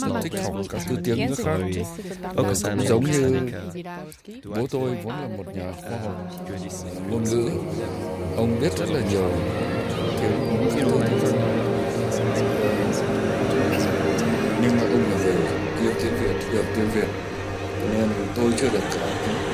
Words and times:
Xong 0.00 0.22
thích 0.22 0.32
học 0.44 0.54
các 0.68 0.80
thứ 0.88 0.96
tiếng 1.04 1.26
nước 1.28 1.38
khác 1.44 1.58
ở 2.34 2.42
cái 2.42 2.54
sản 2.54 2.78
giống 2.88 3.04
như 3.04 3.40
bố 4.44 4.66
tôi 4.70 4.90
vốn 5.02 5.14
là 5.14 5.28
một 5.36 5.56
nhà 5.56 5.72
khoa 5.80 5.98
học. 5.98 6.30
Ngôn 7.10 7.24
ngữ. 7.24 7.50
Ông 8.36 8.60
biết 8.60 8.78
rất 8.78 8.90
là 8.90 9.00
nhiều 9.10 9.30
tiếng 10.20 10.32
nhưng 14.62 14.76
mà 14.76 14.82
ông 14.82 15.02
là 15.10 15.16
người 15.24 15.34
yêu 15.80 15.92
tiếng 16.02 16.14
Việt 16.22 16.36
hiểu 16.52 16.62
tiếng 16.76 16.90
Việt. 16.90 17.08
Nên 17.92 18.08
tôi 18.36 18.52
chưa 18.56 18.68
được 18.68 18.84
cả 18.94 19.53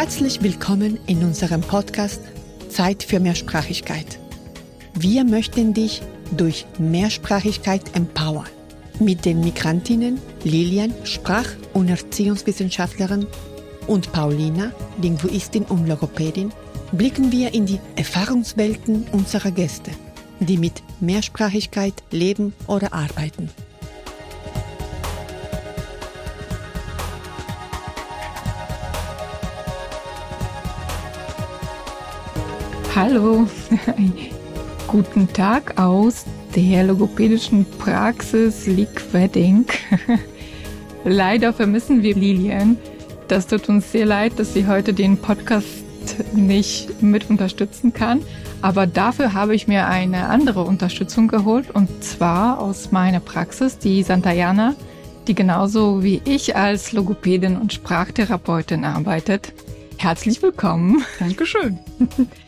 Herzlich 0.00 0.40
willkommen 0.44 1.00
in 1.08 1.24
unserem 1.24 1.60
Podcast 1.60 2.22
Zeit 2.68 3.02
für 3.02 3.18
Mehrsprachigkeit. 3.18 4.20
Wir 4.94 5.24
möchten 5.24 5.74
dich 5.74 6.02
durch 6.30 6.66
Mehrsprachigkeit 6.78 7.96
empowern. 7.96 8.46
Mit 9.00 9.24
den 9.24 9.40
Migrantinnen 9.40 10.20
Lilian, 10.44 10.94
Sprach- 11.02 11.56
und 11.74 11.88
Erziehungswissenschaftlerin 11.88 13.26
und 13.88 14.12
Paulina, 14.12 14.70
Linguistin 15.02 15.64
und 15.64 15.88
Logopädin, 15.88 16.52
blicken 16.92 17.32
wir 17.32 17.52
in 17.52 17.66
die 17.66 17.80
Erfahrungswelten 17.96 19.04
unserer 19.10 19.50
Gäste, 19.50 19.90
die 20.38 20.58
mit 20.58 20.80
Mehrsprachigkeit 21.00 21.94
leben 22.12 22.54
oder 22.68 22.92
arbeiten. 22.92 23.50
Hallo, 33.00 33.46
guten 34.88 35.32
Tag 35.32 35.78
aus 35.78 36.24
der 36.56 36.82
logopädischen 36.82 37.64
Praxis 37.78 38.66
Liquedding. 38.66 39.66
Leider 41.04 41.52
vermissen 41.52 42.02
wir 42.02 42.16
Lilian. 42.16 42.76
Das 43.28 43.46
tut 43.46 43.68
uns 43.68 43.92
sehr 43.92 44.04
leid, 44.04 44.40
dass 44.40 44.52
sie 44.52 44.66
heute 44.66 44.94
den 44.94 45.16
Podcast 45.16 45.84
nicht 46.34 47.00
mit 47.00 47.30
unterstützen 47.30 47.92
kann. 47.92 48.20
Aber 48.62 48.88
dafür 48.88 49.32
habe 49.32 49.54
ich 49.54 49.68
mir 49.68 49.86
eine 49.86 50.26
andere 50.26 50.64
Unterstützung 50.64 51.28
geholt 51.28 51.70
und 51.70 52.02
zwar 52.02 52.58
aus 52.58 52.90
meiner 52.90 53.20
Praxis, 53.20 53.78
die 53.78 54.02
Santayana, 54.02 54.74
die 55.28 55.36
genauso 55.36 56.02
wie 56.02 56.20
ich 56.24 56.56
als 56.56 56.90
Logopädin 56.90 57.58
und 57.58 57.72
Sprachtherapeutin 57.72 58.84
arbeitet. 58.84 59.52
Herzlich 59.98 60.42
willkommen. 60.42 61.04
Dankeschön. 61.20 61.78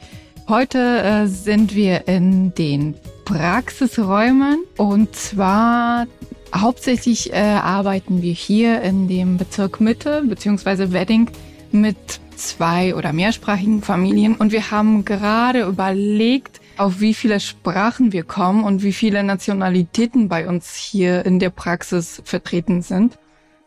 Heute 0.51 0.79
äh, 1.05 1.27
sind 1.29 1.77
wir 1.77 2.09
in 2.09 2.53
den 2.57 2.97
Praxisräumen 3.25 4.65
und 4.77 5.15
zwar 5.15 6.09
hauptsächlich 6.53 7.33
äh, 7.33 7.37
arbeiten 7.37 8.21
wir 8.21 8.33
hier 8.33 8.83
in 8.83 9.07
dem 9.07 9.37
Bezirk 9.37 9.81
Mitte 9.81 10.25
bzw. 10.27 10.91
Wedding 10.91 11.31
mit 11.71 11.97
zwei 12.35 12.97
oder 12.97 13.13
mehrsprachigen 13.13 13.81
Familien 13.81 14.35
und 14.35 14.51
wir 14.51 14.73
haben 14.73 15.05
gerade 15.05 15.63
überlegt, 15.63 16.61
auf 16.79 16.99
wie 16.99 17.15
viele 17.15 17.39
Sprachen 17.39 18.13
wir 18.13 18.25
kommen 18.25 18.65
und 18.65 18.83
wie 18.83 18.93
viele 18.93 19.23
Nationalitäten 19.23 20.29
bei 20.29 20.49
uns 20.49 20.75
hier 20.75 21.25
in 21.25 21.39
der 21.39 21.51
Praxis 21.51 22.23
vertreten 22.25 22.83
sind. 22.83 23.21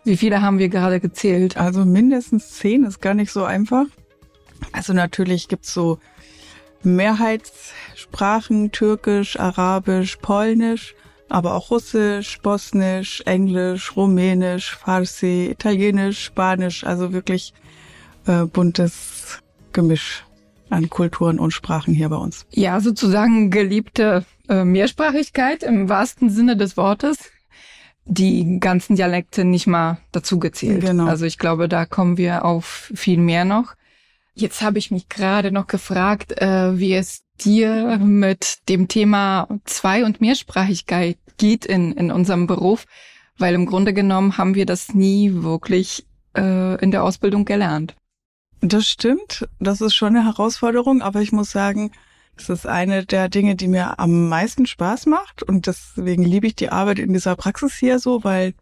Wie 0.04 0.18
viele 0.18 0.42
haben 0.42 0.60
wir 0.60 0.68
gerade 0.68 1.00
gezählt? 1.00 1.56
Also 1.56 1.86
mindestens 1.86 2.50
zehn 2.50 2.84
ist 2.84 3.00
gar 3.00 3.14
nicht 3.14 3.32
so 3.32 3.46
einfach. 3.46 3.86
Also 4.74 4.92
natürlich 4.92 5.48
gibt's 5.48 5.74
so 5.74 6.00
Mehrheitssprachen, 6.86 8.72
Türkisch, 8.72 9.40
Arabisch, 9.40 10.18
Polnisch, 10.18 10.96
aber 11.30 11.56
auch 11.56 11.72
Russisch, 11.72 12.40
Bosnisch, 12.42 13.22
Englisch, 13.26 13.96
Rumänisch, 13.96 14.76
Farsi, 14.76 15.50
Italienisch, 15.52 16.24
Spanisch, 16.24 16.84
also 16.86 17.14
wirklich 17.14 17.54
äh, 18.28 18.46
buntes 18.46 19.40
Gemisch 19.72 20.26
an 20.70 20.90
Kulturen 20.90 21.40
und 21.40 21.52
Sprachen 21.52 21.94
hier 21.94 22.10
bei 22.10 22.18
uns. 22.18 22.46
Ja, 22.52 22.80
sozusagen 22.80 23.50
geliebte 23.52 24.26
äh, 24.50 24.64
Mehrsprachigkeit 24.64 25.64
im 25.64 25.90
wahrsten 25.90 26.30
Sinne 26.30 26.58
des 26.58 26.78
Wortes. 26.78 27.18
Die 28.06 28.60
ganzen 28.60 28.96
Dialekte 28.96 29.46
nicht 29.46 29.66
mal 29.66 29.98
dazu 30.12 30.38
gezählt. 30.38 30.82
Genau. 30.82 31.06
Also 31.06 31.26
ich 31.26 31.38
glaube, 31.38 31.70
da 31.70 31.86
kommen 31.86 32.18
wir 32.18 32.44
auf 32.44 32.92
viel 32.94 33.18
mehr 33.18 33.46
noch. 33.46 33.76
Jetzt 34.36 34.62
habe 34.62 34.80
ich 34.80 34.90
mich 34.90 35.10
gerade 35.10 35.52
noch 35.52 35.68
gefragt, 35.68 36.42
äh, 36.42 36.78
wie 36.80 36.94
es 36.94 37.24
dir 37.42 38.00
mit 38.00 38.68
dem 38.70 38.88
Thema 38.88 39.48
Zwei- 39.66 40.06
und 40.06 40.22
Mehrsprachigkeit 40.22 41.18
geht 41.38 41.66
in, 41.66 41.92
in 41.94 42.12
unserem 42.12 42.48
Beruf, 42.48 42.86
weil 43.38 43.54
im 43.54 43.66
Grunde 43.66 43.94
genommen 43.94 44.38
haben 44.38 44.56
wir 44.56 44.66
das 44.66 44.94
nie 44.94 45.32
wirklich 45.34 46.06
äh, 46.36 46.82
in 46.82 46.92
der 46.92 47.04
Ausbildung 47.04 47.46
gelernt. 47.46 47.96
Das 48.62 48.88
stimmt, 48.88 49.48
das 49.60 49.82
ist 49.82 49.94
schon 49.94 50.16
eine 50.16 50.26
Herausforderung, 50.26 51.02
aber 51.02 51.22
ich 51.22 51.32
muss 51.32 51.52
sagen, 51.52 51.92
es 52.36 52.50
ist 52.50 52.66
eine 52.66 53.06
der 53.06 53.30
Dinge, 53.30 53.56
die 53.56 53.68
mir 53.68 54.00
am 54.00 54.30
meisten 54.30 54.66
Spaß 54.66 55.06
macht 55.06 55.44
und 55.44 55.68
deswegen 55.68 56.24
liebe 56.24 56.48
ich 56.48 56.56
die 56.56 56.70
Arbeit 56.70 57.00
in 57.00 57.14
dieser 57.14 57.36
Praxis 57.36 57.76
hier 57.76 58.00
so, 58.00 58.24
weil 58.24 58.54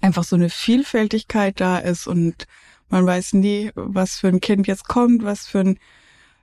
einfach 0.00 0.24
so 0.24 0.36
eine 0.36 0.50
Vielfältigkeit 0.50 1.60
da 1.60 1.78
ist 1.78 2.06
und 2.06 2.46
man 2.92 3.06
weiß 3.06 3.32
nie, 3.32 3.70
was 3.74 4.18
für 4.18 4.28
ein 4.28 4.40
Kind 4.40 4.66
jetzt 4.66 4.86
kommt, 4.86 5.24
was 5.24 5.46
für 5.46 5.60
ein 5.60 5.78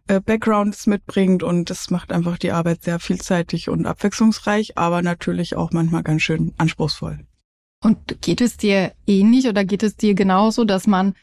äh, 0.07 0.19
Background 0.19 0.73
es 0.73 0.87
mitbringt 0.87 1.43
und 1.43 1.69
das 1.69 1.91
macht 1.91 2.11
einfach 2.11 2.39
die 2.39 2.51
Arbeit 2.51 2.83
sehr 2.83 2.99
vielseitig 2.99 3.69
und 3.69 3.85
abwechslungsreich, 3.85 4.77
aber 4.77 5.03
natürlich 5.03 5.55
auch 5.55 5.71
manchmal 5.71 6.01
ganz 6.01 6.23
schön 6.23 6.53
anspruchsvoll. 6.57 7.19
Und 7.81 8.21
geht 8.21 8.41
es 8.41 8.57
dir 8.57 8.93
ähnlich 9.05 9.47
oder 9.47 9.63
geht 9.63 9.83
es 9.83 9.95
dir 9.95 10.15
genauso, 10.15 10.65
dass 10.65 10.87
man 10.87 11.13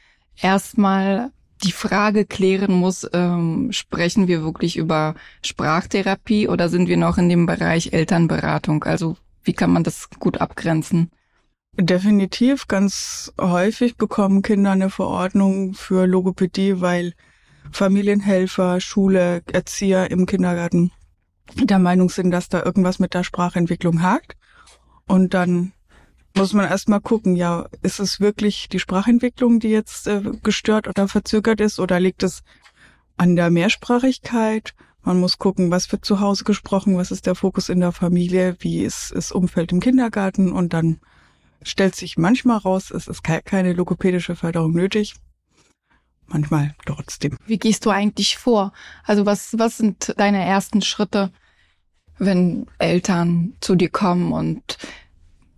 erstmal 0.41 1.33
die 1.65 1.73
Frage 1.73 2.25
klären 2.25 2.75
muss, 2.75 3.07
ähm, 3.13 3.73
sprechen 3.73 4.29
wir 4.29 4.43
wirklich 4.43 4.77
über 4.77 5.17
Sprachtherapie 5.43 6.49
oder 6.49 6.69
sind 6.69 6.89
wir 6.89 6.97
noch 6.97 7.19
in 7.19 7.29
dem 7.29 7.47
Bereich 7.47 7.93
Elternberatung? 7.93 8.85
Also 8.85 9.17
wie 9.43 9.55
kann 9.55 9.73
man 9.73 9.83
das 9.83 10.09
gut 10.11 10.41
abgrenzen? 10.41 11.11
Definitiv. 11.79 12.69
Ganz 12.69 13.33
häufig 13.39 13.97
bekommen 13.97 14.41
Kinder 14.41 14.71
eine 14.71 14.89
Verordnung 14.89 15.75
für 15.75 16.07
Logopädie, 16.07 16.81
weil 16.81 17.13
Familienhelfer, 17.71 18.81
Schule, 18.81 19.43
Erzieher 19.53 20.11
im 20.11 20.25
Kindergarten 20.25 20.91
der 21.55 21.79
Meinung 21.79 22.09
sind, 22.09 22.31
dass 22.31 22.49
da 22.49 22.63
irgendwas 22.63 22.99
mit 22.99 23.13
der 23.13 23.25
Sprachentwicklung 23.25 24.03
hakt. 24.03 24.37
Und 25.07 25.35
dann 25.35 25.73
muss 26.35 26.55
man 26.55 26.67
erstmal 26.67 27.01
gucken, 27.01 27.37
ja, 27.37 27.67
ist 27.83 28.01
es 28.01 28.21
wirklich 28.21 28.69
die 28.71 28.79
Sprachentwicklung, 28.79 29.61
die 29.61 29.69
jetzt 29.69 30.07
äh, 30.07 30.23
gestört 30.43 30.89
oder 30.89 31.09
verzögert 31.09 31.61
ist, 31.61 31.79
oder 31.79 32.01
liegt 32.01 32.23
es 32.23 32.43
an 33.19 33.37
der 33.37 33.51
Mehrsprachigkeit? 33.51 34.75
Man 35.03 35.21
muss 35.21 35.39
gucken, 35.39 35.71
was 35.71 35.93
wird 35.93 36.05
zu 36.05 36.21
Hause 36.21 36.45
gesprochen, 36.45 36.97
was 36.97 37.11
ist 37.11 37.27
der 37.27 37.35
Fokus 37.35 37.69
in 37.69 37.81
der 37.81 37.93
Familie, 37.93 38.57
wie 38.61 38.83
ist 38.83 39.13
das 39.15 39.31
Umfeld 39.31 39.73
im 39.73 39.81
Kindergarten 39.81 40.53
und 40.53 40.73
dann 40.73 41.01
stellt 41.67 41.95
sich 41.95 42.17
manchmal 42.17 42.59
raus, 42.59 42.91
es 42.91 43.09
ist 43.09 43.23
keine 43.23 43.73
logopädische 43.73 44.37
Förderung 44.37 44.73
nötig. 44.73 45.15
Manchmal 46.27 46.75
trotzdem. 46.85 47.39
Wie 47.47 47.59
gehst 47.59 47.87
du 47.87 47.91
eigentlich 47.91 48.37
vor? 48.37 48.73
Also 49.05 49.27
was, 49.27 49.55
was 49.59 49.77
sind 49.77 50.15
deine 50.17 50.45
ersten 50.45 50.83
Schritte, 50.83 51.31
wenn 52.19 52.67
Eltern 52.79 53.55
zu 53.61 53.77
dir 53.77 53.91
kommen 53.91 54.33
und 54.33 54.79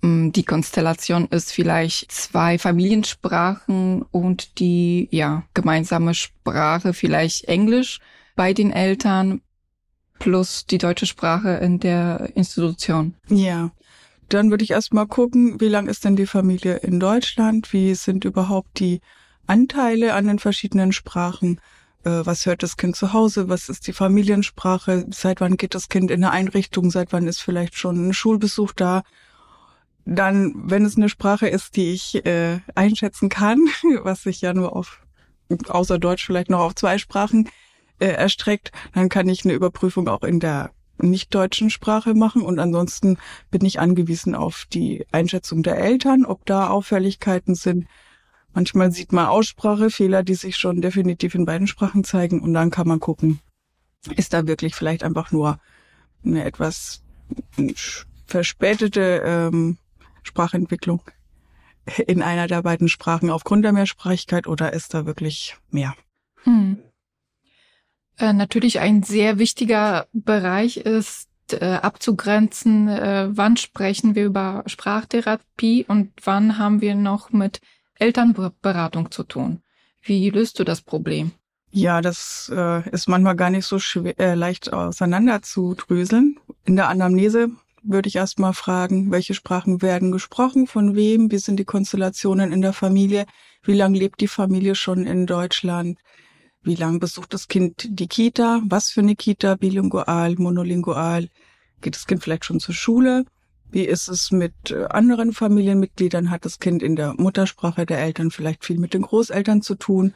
mh, 0.02 0.32
die 0.32 0.44
Konstellation 0.44 1.26
ist 1.28 1.52
vielleicht 1.52 2.12
zwei 2.12 2.58
Familiensprachen 2.58 4.02
und 4.02 4.58
die, 4.58 5.08
ja, 5.10 5.44
gemeinsame 5.54 6.14
Sprache 6.14 6.92
vielleicht 6.92 7.44
Englisch 7.44 8.00
bei 8.36 8.52
den 8.52 8.70
Eltern 8.70 9.40
plus 10.18 10.66
die 10.66 10.78
deutsche 10.78 11.06
Sprache 11.06 11.50
in 11.50 11.80
der 11.80 12.32
Institution? 12.34 13.14
Ja, 13.28 13.70
dann 14.28 14.50
würde 14.50 14.64
ich 14.64 14.72
erstmal 14.72 15.06
gucken, 15.06 15.60
wie 15.60 15.68
lang 15.68 15.88
ist 15.88 16.04
denn 16.04 16.16
die 16.16 16.26
Familie 16.26 16.76
in 16.76 17.00
Deutschland? 17.00 17.72
Wie 17.72 17.94
sind 17.94 18.24
überhaupt 18.24 18.78
die 18.78 19.00
Anteile 19.46 20.14
an 20.14 20.26
den 20.26 20.38
verschiedenen 20.38 20.92
Sprachen? 20.92 21.60
Äh, 22.04 22.24
was 22.24 22.46
hört 22.46 22.62
das 22.62 22.76
Kind 22.76 22.96
zu 22.96 23.12
Hause? 23.12 23.48
Was 23.48 23.68
ist 23.68 23.86
die 23.86 23.92
Familiensprache? 23.92 25.06
Seit 25.10 25.40
wann 25.40 25.56
geht 25.56 25.74
das 25.74 25.88
Kind 25.88 26.10
in 26.10 26.22
eine 26.22 26.32
Einrichtung? 26.32 26.90
Seit 26.90 27.12
wann 27.12 27.26
ist 27.26 27.40
vielleicht 27.40 27.76
schon 27.76 28.08
ein 28.08 28.14
Schulbesuch 28.14 28.72
da? 28.72 29.02
Dann, 30.04 30.54
wenn 30.70 30.84
es 30.84 30.96
eine 30.96 31.08
Sprache 31.08 31.48
ist, 31.48 31.76
die 31.76 31.92
ich 31.92 32.24
äh, 32.26 32.60
einschätzen 32.74 33.28
kann, 33.28 33.66
was 34.02 34.22
sich 34.22 34.40
ja 34.40 34.54
nur 34.54 34.74
auf, 34.76 35.02
außer 35.68 35.98
Deutsch 35.98 36.26
vielleicht 36.26 36.50
noch 36.50 36.60
auf 36.60 36.74
zwei 36.74 36.98
Sprachen 36.98 37.48
äh, 37.98 38.06
erstreckt, 38.08 38.72
dann 38.94 39.08
kann 39.08 39.28
ich 39.28 39.44
eine 39.44 39.54
Überprüfung 39.54 40.08
auch 40.08 40.22
in 40.22 40.40
der 40.40 40.70
nicht 40.98 41.34
deutschen 41.34 41.70
Sprache 41.70 42.14
machen 42.14 42.42
und 42.42 42.58
ansonsten 42.58 43.18
bin 43.50 43.64
ich 43.64 43.80
angewiesen 43.80 44.34
auf 44.34 44.66
die 44.72 45.06
Einschätzung 45.12 45.62
der 45.62 45.78
Eltern, 45.78 46.24
ob 46.24 46.44
da 46.46 46.68
Auffälligkeiten 46.68 47.54
sind. 47.54 47.86
Manchmal 48.52 48.92
sieht 48.92 49.12
man 49.12 49.26
Aussprachefehler, 49.26 50.22
die 50.22 50.34
sich 50.34 50.56
schon 50.56 50.80
definitiv 50.80 51.34
in 51.34 51.44
beiden 51.44 51.66
Sprachen 51.66 52.04
zeigen 52.04 52.40
und 52.40 52.54
dann 52.54 52.70
kann 52.70 52.88
man 52.88 53.00
gucken, 53.00 53.40
ist 54.16 54.32
da 54.32 54.46
wirklich 54.46 54.74
vielleicht 54.74 55.04
einfach 55.04 55.32
nur 55.32 55.58
eine 56.24 56.44
etwas 56.44 57.02
verspätete 58.26 59.22
ähm, 59.24 59.78
Sprachentwicklung 60.22 61.02
in 62.06 62.22
einer 62.22 62.46
der 62.46 62.62
beiden 62.62 62.88
Sprachen 62.88 63.30
aufgrund 63.30 63.64
der 63.64 63.72
Mehrsprachigkeit 63.72 64.46
oder 64.46 64.72
ist 64.72 64.94
da 64.94 65.06
wirklich 65.06 65.56
mehr? 65.70 65.94
Hm. 66.44 66.78
Äh, 68.18 68.32
natürlich 68.32 68.80
ein 68.80 69.02
sehr 69.02 69.38
wichtiger 69.38 70.06
Bereich 70.12 70.78
ist 70.78 71.28
äh, 71.52 71.74
abzugrenzen, 71.74 72.88
äh, 72.88 73.28
wann 73.30 73.56
sprechen 73.56 74.14
wir 74.14 74.26
über 74.26 74.64
Sprachtherapie 74.66 75.84
und 75.86 76.12
wann 76.24 76.58
haben 76.58 76.80
wir 76.80 76.94
noch 76.94 77.30
mit 77.30 77.60
Elternberatung 77.94 79.10
zu 79.10 79.22
tun. 79.22 79.62
Wie 80.02 80.30
löst 80.30 80.58
du 80.58 80.64
das 80.64 80.82
Problem? 80.82 81.32
Ja, 81.70 82.00
das 82.00 82.50
äh, 82.54 82.88
ist 82.90 83.08
manchmal 83.08 83.36
gar 83.36 83.50
nicht 83.50 83.66
so 83.66 83.78
schwer, 83.78 84.18
äh, 84.18 84.34
leicht 84.34 84.72
auseinander 84.72 85.42
zu 85.42 85.74
dröseln. 85.74 86.38
In 86.64 86.76
der 86.76 86.88
Anamnese 86.88 87.50
würde 87.82 88.08
ich 88.08 88.16
erstmal 88.16 88.54
fragen, 88.54 89.10
welche 89.10 89.34
Sprachen 89.34 89.82
werden 89.82 90.10
gesprochen, 90.10 90.66
von 90.66 90.96
wem, 90.96 91.30
wie 91.30 91.38
sind 91.38 91.58
die 91.58 91.64
Konstellationen 91.64 92.52
in 92.52 92.62
der 92.62 92.72
Familie, 92.72 93.26
wie 93.62 93.74
lange 93.74 93.98
lebt 93.98 94.20
die 94.20 94.28
Familie 94.28 94.74
schon 94.74 95.06
in 95.06 95.26
Deutschland, 95.26 95.98
wie 96.68 96.76
lange 96.76 96.98
besucht 97.00 97.34
das 97.34 97.48
Kind 97.48 97.86
die 97.88 98.06
Kita, 98.06 98.60
was 98.64 98.90
für 98.90 99.00
eine 99.00 99.16
Kita, 99.16 99.56
bilingual, 99.56 100.36
monolingual, 100.36 101.28
geht 101.80 101.96
das 101.96 102.06
Kind 102.06 102.22
vielleicht 102.22 102.44
schon 102.44 102.60
zur 102.60 102.74
Schule, 102.74 103.24
wie 103.70 103.84
ist 103.84 104.08
es 104.08 104.30
mit 104.30 104.70
äh, 104.70 104.84
anderen 104.90 105.32
Familienmitgliedern, 105.32 106.30
hat 106.30 106.44
das 106.44 106.58
Kind 106.58 106.82
in 106.82 106.94
der 106.94 107.14
Muttersprache 107.14 107.86
der 107.86 107.98
Eltern 107.98 108.30
vielleicht 108.30 108.64
viel 108.64 108.78
mit 108.78 108.94
den 108.94 109.02
Großeltern 109.02 109.62
zu 109.62 109.74
tun? 109.74 110.14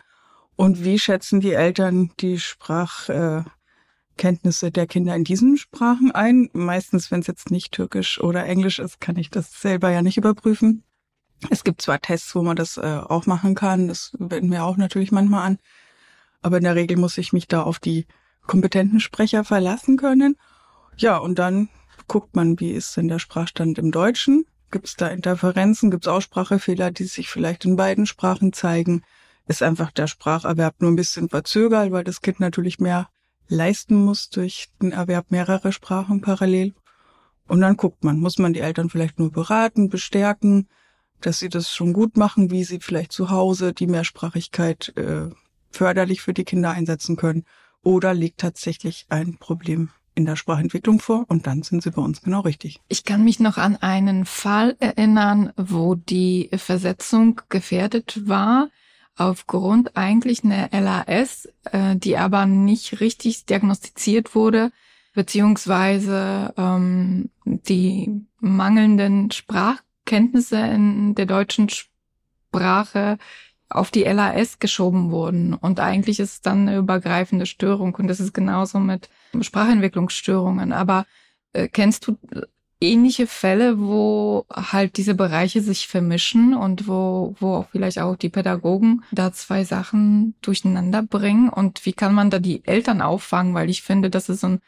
Und 0.56 0.84
wie 0.84 0.98
schätzen 0.98 1.40
die 1.40 1.52
Eltern 1.52 2.10
die 2.20 2.38
Sprach 2.38 3.08
äh, 3.08 3.42
der 4.22 4.86
Kinder 4.86 5.16
in 5.16 5.24
diesen 5.24 5.56
Sprachen 5.56 6.12
ein. 6.12 6.48
Meistens, 6.52 7.10
wenn 7.10 7.20
es 7.20 7.26
jetzt 7.26 7.50
nicht 7.50 7.72
Türkisch 7.72 8.20
oder 8.20 8.44
Englisch 8.44 8.78
ist, 8.78 9.00
kann 9.00 9.16
ich 9.16 9.30
das 9.30 9.60
selber 9.60 9.90
ja 9.90 10.02
nicht 10.02 10.18
überprüfen. 10.18 10.84
Es 11.50 11.64
gibt 11.64 11.82
zwar 11.82 12.00
Tests, 12.00 12.34
wo 12.34 12.42
man 12.42 12.54
das 12.54 12.76
äh, 12.76 13.00
auch 13.02 13.26
machen 13.26 13.54
kann, 13.54 13.88
das 13.88 14.12
wenden 14.18 14.52
wir 14.52 14.64
auch 14.64 14.76
natürlich 14.76 15.10
manchmal 15.10 15.46
an, 15.46 15.58
aber 16.42 16.58
in 16.58 16.64
der 16.64 16.74
Regel 16.74 16.96
muss 16.96 17.18
ich 17.18 17.32
mich 17.32 17.48
da 17.48 17.62
auf 17.62 17.78
die 17.78 18.06
kompetenten 18.46 19.00
Sprecher 19.00 19.44
verlassen 19.44 19.96
können. 19.96 20.36
Ja, 20.96 21.16
und 21.16 21.38
dann 21.38 21.68
guckt 22.08 22.34
man, 22.36 22.58
wie 22.60 22.72
ist 22.72 22.96
denn 22.96 23.08
der 23.08 23.18
Sprachstand 23.18 23.78
im 23.78 23.90
Deutschen? 23.90 24.44
Gibt 24.70 24.88
es 24.88 24.96
da 24.96 25.08
Interferenzen? 25.08 25.90
Gibt 25.90 26.04
es 26.04 26.12
Aussprachefehler, 26.12 26.90
die 26.90 27.04
sich 27.04 27.28
vielleicht 27.28 27.64
in 27.64 27.76
beiden 27.76 28.06
Sprachen 28.06 28.52
zeigen? 28.52 29.02
Ist 29.46 29.62
einfach 29.62 29.90
der 29.90 30.06
Spracherwerb 30.06 30.80
nur 30.80 30.90
ein 30.90 30.96
bisschen 30.96 31.28
verzögert, 31.28 31.92
weil 31.92 32.04
das 32.04 32.20
Kind 32.20 32.40
natürlich 32.40 32.78
mehr 32.78 33.08
leisten 33.48 33.94
muss 33.96 34.30
durch 34.30 34.68
den 34.80 34.92
Erwerb 34.92 35.30
mehrerer 35.30 35.72
Sprachen 35.72 36.20
parallel. 36.20 36.74
Und 37.48 37.60
dann 37.60 37.76
guckt 37.76 38.02
man, 38.02 38.18
muss 38.18 38.38
man 38.38 38.52
die 38.52 38.60
Eltern 38.60 38.88
vielleicht 38.88 39.18
nur 39.18 39.30
beraten, 39.30 39.90
bestärken, 39.90 40.68
dass 41.20 41.38
sie 41.38 41.48
das 41.48 41.74
schon 41.74 41.92
gut 41.92 42.16
machen, 42.16 42.50
wie 42.50 42.64
sie 42.64 42.80
vielleicht 42.80 43.12
zu 43.12 43.30
Hause 43.30 43.72
die 43.72 43.86
Mehrsprachigkeit 43.86 44.92
äh, 44.96 45.28
förderlich 45.72 46.22
für 46.22 46.34
die 46.34 46.44
Kinder 46.44 46.70
einsetzen 46.70 47.16
können. 47.16 47.44
Oder 47.82 48.14
liegt 48.14 48.40
tatsächlich 48.40 49.06
ein 49.08 49.38
Problem 49.38 49.90
in 50.14 50.26
der 50.26 50.36
Sprachentwicklung 50.36 51.00
vor 51.00 51.24
und 51.28 51.46
dann 51.46 51.62
sind 51.62 51.82
sie 51.82 51.90
bei 51.90 52.02
uns 52.02 52.22
genau 52.22 52.40
richtig. 52.40 52.80
Ich 52.88 53.04
kann 53.04 53.24
mich 53.24 53.40
noch 53.40 53.56
an 53.56 53.76
einen 53.76 54.24
Fall 54.24 54.76
erinnern, 54.78 55.52
wo 55.56 55.94
die 55.94 56.50
Versetzung 56.54 57.40
gefährdet 57.48 58.28
war 58.28 58.68
aufgrund 59.16 59.96
eigentlich 59.96 60.44
einer 60.44 60.68
LAS, 60.72 61.48
äh, 61.70 61.96
die 61.96 62.16
aber 62.16 62.46
nicht 62.46 63.00
richtig 63.00 63.46
diagnostiziert 63.46 64.34
wurde, 64.34 64.72
beziehungsweise 65.14 66.54
ähm, 66.56 67.30
die 67.44 68.26
mangelnden 68.40 69.30
Sprachkenntnisse 69.30 70.56
in 70.56 71.14
der 71.14 71.26
deutschen 71.26 71.68
Sprache 71.68 73.18
auf 73.74 73.90
die 73.90 74.04
LAS 74.04 74.58
geschoben 74.58 75.10
wurden. 75.10 75.54
Und 75.54 75.80
eigentlich 75.80 76.20
ist 76.20 76.32
es 76.32 76.40
dann 76.40 76.68
eine 76.68 76.78
übergreifende 76.78 77.46
Störung. 77.46 77.94
Und 77.94 78.08
das 78.08 78.20
ist 78.20 78.32
genauso 78.32 78.78
mit 78.78 79.08
Sprachentwicklungsstörungen. 79.40 80.72
Aber 80.72 81.06
äh, 81.52 81.68
kennst 81.68 82.06
du 82.06 82.16
ähnliche 82.82 83.26
Fälle, 83.26 83.78
wo 83.80 84.44
halt 84.50 84.96
diese 84.96 85.14
Bereiche 85.14 85.62
sich 85.62 85.86
vermischen 85.86 86.54
und 86.54 86.88
wo, 86.88 87.34
wo 87.38 87.54
auch 87.56 87.68
vielleicht 87.70 87.98
auch 88.00 88.16
die 88.16 88.28
Pädagogen 88.28 89.04
da 89.12 89.32
zwei 89.32 89.64
Sachen 89.64 90.34
durcheinander 90.42 91.02
bringen 91.02 91.48
und 91.48 91.86
wie 91.86 91.92
kann 91.92 92.14
man 92.14 92.30
da 92.30 92.38
die 92.38 92.64
Eltern 92.66 93.00
auffangen, 93.00 93.54
weil 93.54 93.70
ich 93.70 93.82
finde, 93.82 94.10
das 94.10 94.28
ist 94.28 94.44
ein 94.44 94.60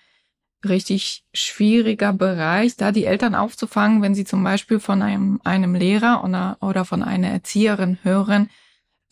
richtig 0.65 1.25
schwieriger 1.35 2.13
Bereich, 2.13 2.77
da 2.77 2.93
die 2.93 3.05
Eltern 3.05 3.35
aufzufangen, 3.35 4.01
wenn 4.01 4.15
sie 4.15 4.25
zum 4.25 4.43
Beispiel 4.43 4.81
von 4.81 5.03
einem, 5.03 5.41
einem 5.45 5.75
Lehrer 5.75 6.25
oder, 6.25 6.57
oder 6.61 6.85
von 6.85 7.03
einer 7.03 7.29
Erzieherin 7.29 7.99
hören, 8.03 8.49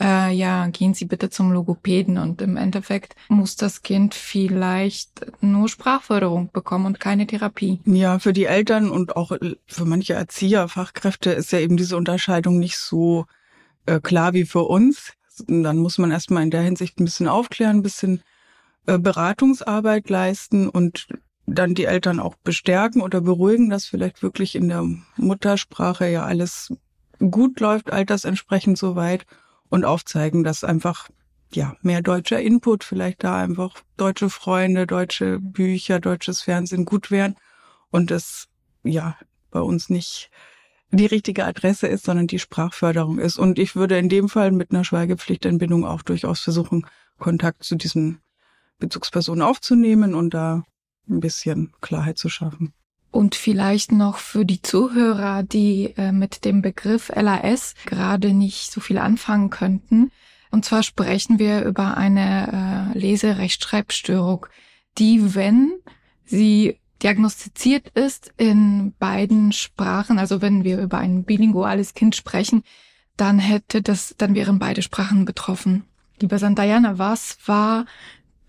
äh, 0.02 0.32
ja, 0.32 0.66
gehen 0.68 0.94
Sie 0.94 1.04
bitte 1.04 1.30
zum 1.30 1.52
Logopäden 1.52 2.18
und 2.18 2.42
im 2.42 2.56
Endeffekt 2.56 3.14
muss 3.28 3.54
das 3.54 3.82
Kind 3.82 4.14
vielleicht 4.14 5.26
nur 5.40 5.68
Sprachförderung 5.68 6.50
bekommen 6.52 6.86
und 6.86 7.00
keine 7.00 7.26
Therapie. 7.26 7.80
Ja, 7.84 8.18
für 8.18 8.32
die 8.32 8.46
Eltern 8.46 8.90
und 8.90 9.16
auch 9.16 9.32
für 9.66 9.84
manche 9.84 10.14
Erzieher, 10.14 10.66
Fachkräfte 10.68 11.30
ist 11.30 11.52
ja 11.52 11.60
eben 11.60 11.76
diese 11.76 11.96
Unterscheidung 11.96 12.58
nicht 12.58 12.78
so 12.78 13.26
äh, 13.86 14.00
klar 14.00 14.32
wie 14.32 14.44
für 14.44 14.64
uns. 14.64 15.12
Dann 15.46 15.78
muss 15.78 15.98
man 15.98 16.10
erstmal 16.10 16.42
in 16.42 16.50
der 16.50 16.62
Hinsicht 16.62 16.98
ein 16.98 17.04
bisschen 17.04 17.28
aufklären, 17.28 17.78
ein 17.78 17.82
bisschen 17.82 18.22
äh, 18.86 18.98
Beratungsarbeit 18.98 20.10
leisten 20.10 20.68
und 20.68 21.06
dann 21.46 21.74
die 21.74 21.84
Eltern 21.84 22.18
auch 22.18 22.34
bestärken 22.42 23.02
oder 23.02 23.20
beruhigen, 23.20 23.70
dass 23.70 23.86
vielleicht 23.86 24.22
wirklich 24.22 24.56
in 24.56 24.68
der 24.68 24.84
Muttersprache 25.16 26.08
ja 26.08 26.24
alles 26.24 26.72
gut 27.18 27.60
läuft, 27.60 27.92
altersentsprechend 27.92 28.78
soweit 28.78 29.26
und 29.72 29.86
aufzeigen, 29.86 30.44
dass 30.44 30.64
einfach 30.64 31.08
ja 31.50 31.76
mehr 31.80 32.02
deutscher 32.02 32.38
Input 32.38 32.84
vielleicht 32.84 33.24
da 33.24 33.38
einfach 33.38 33.82
deutsche 33.96 34.28
Freunde, 34.28 34.86
deutsche 34.86 35.38
Bücher, 35.40 35.98
deutsches 35.98 36.42
Fernsehen 36.42 36.84
gut 36.84 37.10
wären 37.10 37.36
und 37.90 38.10
das 38.10 38.48
ja 38.82 39.16
bei 39.50 39.60
uns 39.60 39.88
nicht 39.88 40.30
die 40.90 41.06
richtige 41.06 41.46
Adresse 41.46 41.86
ist, 41.86 42.04
sondern 42.04 42.26
die 42.26 42.38
Sprachförderung 42.38 43.18
ist. 43.18 43.38
Und 43.38 43.58
ich 43.58 43.74
würde 43.74 43.96
in 43.98 44.10
dem 44.10 44.28
Fall 44.28 44.52
mit 44.52 44.72
einer 44.72 44.84
Schweigepflichtentbindung 44.84 45.86
auch 45.86 46.02
durchaus 46.02 46.40
versuchen, 46.40 46.86
Kontakt 47.18 47.64
zu 47.64 47.76
diesen 47.76 48.20
Bezugspersonen 48.78 49.40
aufzunehmen 49.40 50.14
und 50.14 50.34
da 50.34 50.64
ein 51.08 51.20
bisschen 51.20 51.72
Klarheit 51.80 52.18
zu 52.18 52.28
schaffen. 52.28 52.74
Und 53.12 53.34
vielleicht 53.34 53.92
noch 53.92 54.16
für 54.16 54.44
die 54.44 54.62
Zuhörer, 54.62 55.44
die 55.44 55.94
äh, 55.96 56.10
mit 56.10 56.44
dem 56.44 56.62
Begriff 56.62 57.12
LAS 57.14 57.74
gerade 57.84 58.32
nicht 58.32 58.72
so 58.72 58.80
viel 58.80 58.98
anfangen 58.98 59.50
könnten. 59.50 60.10
Und 60.50 60.64
zwar 60.64 60.82
sprechen 60.82 61.38
wir 61.38 61.62
über 61.64 61.96
eine 61.96 62.90
äh, 62.94 62.98
Leserechtschreibstörung, 62.98 64.46
die, 64.98 65.34
wenn 65.34 65.72
sie 66.24 66.80
diagnostiziert 67.02 67.88
ist 67.90 68.32
in 68.38 68.94
beiden 68.98 69.52
Sprachen, 69.52 70.18
also 70.18 70.40
wenn 70.40 70.64
wir 70.64 70.80
über 70.80 70.98
ein 70.98 71.24
bilinguales 71.24 71.94
Kind 71.94 72.16
sprechen, 72.16 72.62
dann 73.16 73.38
hätte 73.38 73.82
das, 73.82 74.14
dann 74.16 74.34
wären 74.34 74.58
beide 74.58 74.82
Sprachen 74.82 75.26
betroffen. 75.26 75.84
Lieber 76.18 76.38
Santayana, 76.38 76.98
was 76.98 77.36
war 77.46 77.84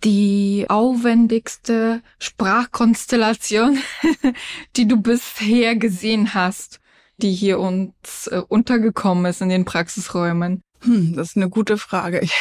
die 0.03 0.65
aufwendigste 0.69 2.01
Sprachkonstellation, 2.19 3.79
die 4.75 4.87
du 4.87 5.01
bisher 5.01 5.75
gesehen 5.75 6.33
hast, 6.33 6.79
die 7.17 7.31
hier 7.31 7.59
uns 7.59 8.27
äh, 8.27 8.41
untergekommen 8.47 9.25
ist 9.25 9.41
in 9.41 9.49
den 9.49 9.65
Praxisräumen? 9.65 10.61
Hm, 10.81 11.15
das 11.15 11.29
ist 11.29 11.37
eine 11.37 11.49
gute 11.49 11.77
Frage. 11.77 12.19
Ich, 12.19 12.33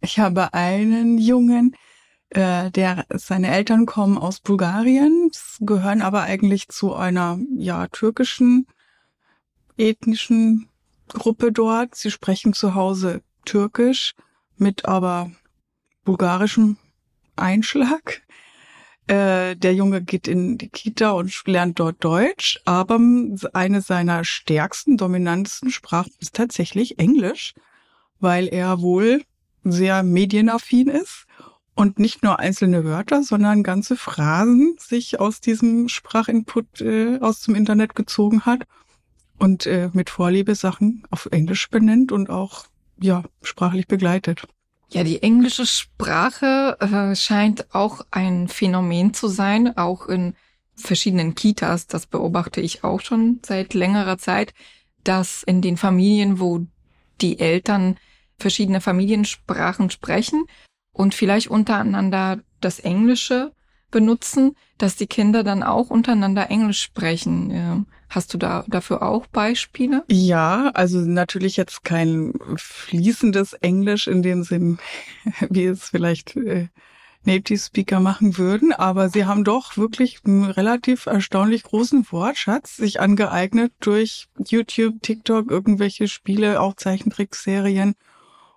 ich 0.00 0.18
habe 0.18 0.54
einen 0.54 1.18
Jungen, 1.18 1.76
äh, 2.30 2.70
der 2.70 3.04
seine 3.10 3.48
Eltern 3.48 3.86
kommen 3.86 4.16
aus 4.16 4.40
Bulgarien, 4.40 5.30
gehören 5.60 6.00
aber 6.00 6.22
eigentlich 6.22 6.68
zu 6.68 6.94
einer 6.94 7.38
ja 7.56 7.88
türkischen 7.88 8.66
ethnischen 9.76 10.68
Gruppe 11.08 11.52
dort. 11.52 11.94
Sie 11.94 12.10
sprechen 12.10 12.52
zu 12.54 12.74
Hause 12.74 13.22
Türkisch 13.44 14.14
mit 14.56 14.84
aber 14.84 15.30
bulgarischem 16.04 16.76
Einschlag. 17.40 18.22
Äh, 19.06 19.56
der 19.56 19.74
Junge 19.74 20.02
geht 20.02 20.28
in 20.28 20.56
die 20.56 20.68
Kita 20.68 21.10
und 21.10 21.32
lernt 21.46 21.80
dort 21.80 22.04
Deutsch, 22.04 22.60
aber 22.64 23.00
eine 23.52 23.80
seiner 23.80 24.24
stärksten, 24.24 24.96
dominantesten 24.96 25.70
Sprachen 25.70 26.12
ist 26.20 26.34
tatsächlich 26.34 26.98
Englisch, 26.98 27.54
weil 28.20 28.46
er 28.46 28.80
wohl 28.80 29.22
sehr 29.64 30.02
medienaffin 30.02 30.88
ist 30.88 31.26
und 31.74 31.98
nicht 31.98 32.22
nur 32.22 32.38
einzelne 32.38 32.84
Wörter, 32.84 33.22
sondern 33.22 33.62
ganze 33.62 33.96
Phrasen 33.96 34.76
sich 34.78 35.18
aus 35.18 35.40
diesem 35.40 35.88
Sprachinput 35.88 36.80
äh, 36.80 37.18
aus 37.20 37.40
dem 37.40 37.54
Internet 37.54 37.94
gezogen 37.94 38.44
hat 38.44 38.66
und 39.38 39.66
äh, 39.66 39.90
mit 39.92 40.10
Vorliebe 40.10 40.54
Sachen 40.54 41.02
auf 41.10 41.26
Englisch 41.30 41.68
benennt 41.70 42.12
und 42.12 42.30
auch 42.30 42.66
ja 43.00 43.24
sprachlich 43.42 43.88
begleitet. 43.88 44.46
Ja, 44.92 45.04
die 45.04 45.22
englische 45.22 45.66
Sprache 45.66 46.76
äh, 46.80 47.14
scheint 47.14 47.72
auch 47.74 48.00
ein 48.10 48.48
Phänomen 48.48 49.14
zu 49.14 49.28
sein, 49.28 49.76
auch 49.76 50.08
in 50.08 50.34
verschiedenen 50.74 51.36
Kitas. 51.36 51.86
Das 51.86 52.06
beobachte 52.06 52.60
ich 52.60 52.82
auch 52.82 53.00
schon 53.00 53.38
seit 53.44 53.74
längerer 53.74 54.18
Zeit, 54.18 54.52
dass 55.04 55.44
in 55.44 55.62
den 55.62 55.76
Familien, 55.76 56.40
wo 56.40 56.66
die 57.20 57.38
Eltern 57.38 57.98
verschiedene 58.36 58.80
Familiensprachen 58.80 59.90
sprechen 59.90 60.46
und 60.92 61.14
vielleicht 61.14 61.48
untereinander 61.48 62.40
das 62.60 62.80
Englische 62.80 63.52
benutzen, 63.92 64.56
dass 64.76 64.96
die 64.96 65.06
Kinder 65.06 65.44
dann 65.44 65.62
auch 65.62 65.90
untereinander 65.90 66.50
Englisch 66.50 66.82
sprechen. 66.82 67.86
Hast 68.10 68.34
du 68.34 68.38
da 68.38 68.64
dafür 68.66 69.02
auch 69.02 69.26
Beispiele? 69.28 70.04
Ja, 70.10 70.70
also 70.74 70.98
natürlich 70.98 71.56
jetzt 71.56 71.84
kein 71.84 72.34
fließendes 72.56 73.52
Englisch 73.54 74.08
in 74.08 74.22
dem 74.22 74.42
Sinn, 74.42 74.78
wie 75.48 75.66
es 75.66 75.90
vielleicht 75.90 76.36
äh, 76.36 76.68
Native 77.24 77.58
Speaker 77.58 78.00
machen 78.00 78.36
würden, 78.36 78.72
aber 78.72 79.10
sie 79.10 79.26
haben 79.26 79.44
doch 79.44 79.76
wirklich 79.76 80.20
einen 80.24 80.44
relativ 80.44 81.06
erstaunlich 81.06 81.62
großen 81.62 82.10
Wortschatz 82.10 82.76
sich 82.76 83.00
angeeignet 83.00 83.72
durch 83.80 84.26
YouTube, 84.44 85.02
TikTok, 85.02 85.50
irgendwelche 85.50 86.08
Spiele, 86.08 86.60
auch 86.60 86.74
Zeichentrickserien 86.74 87.94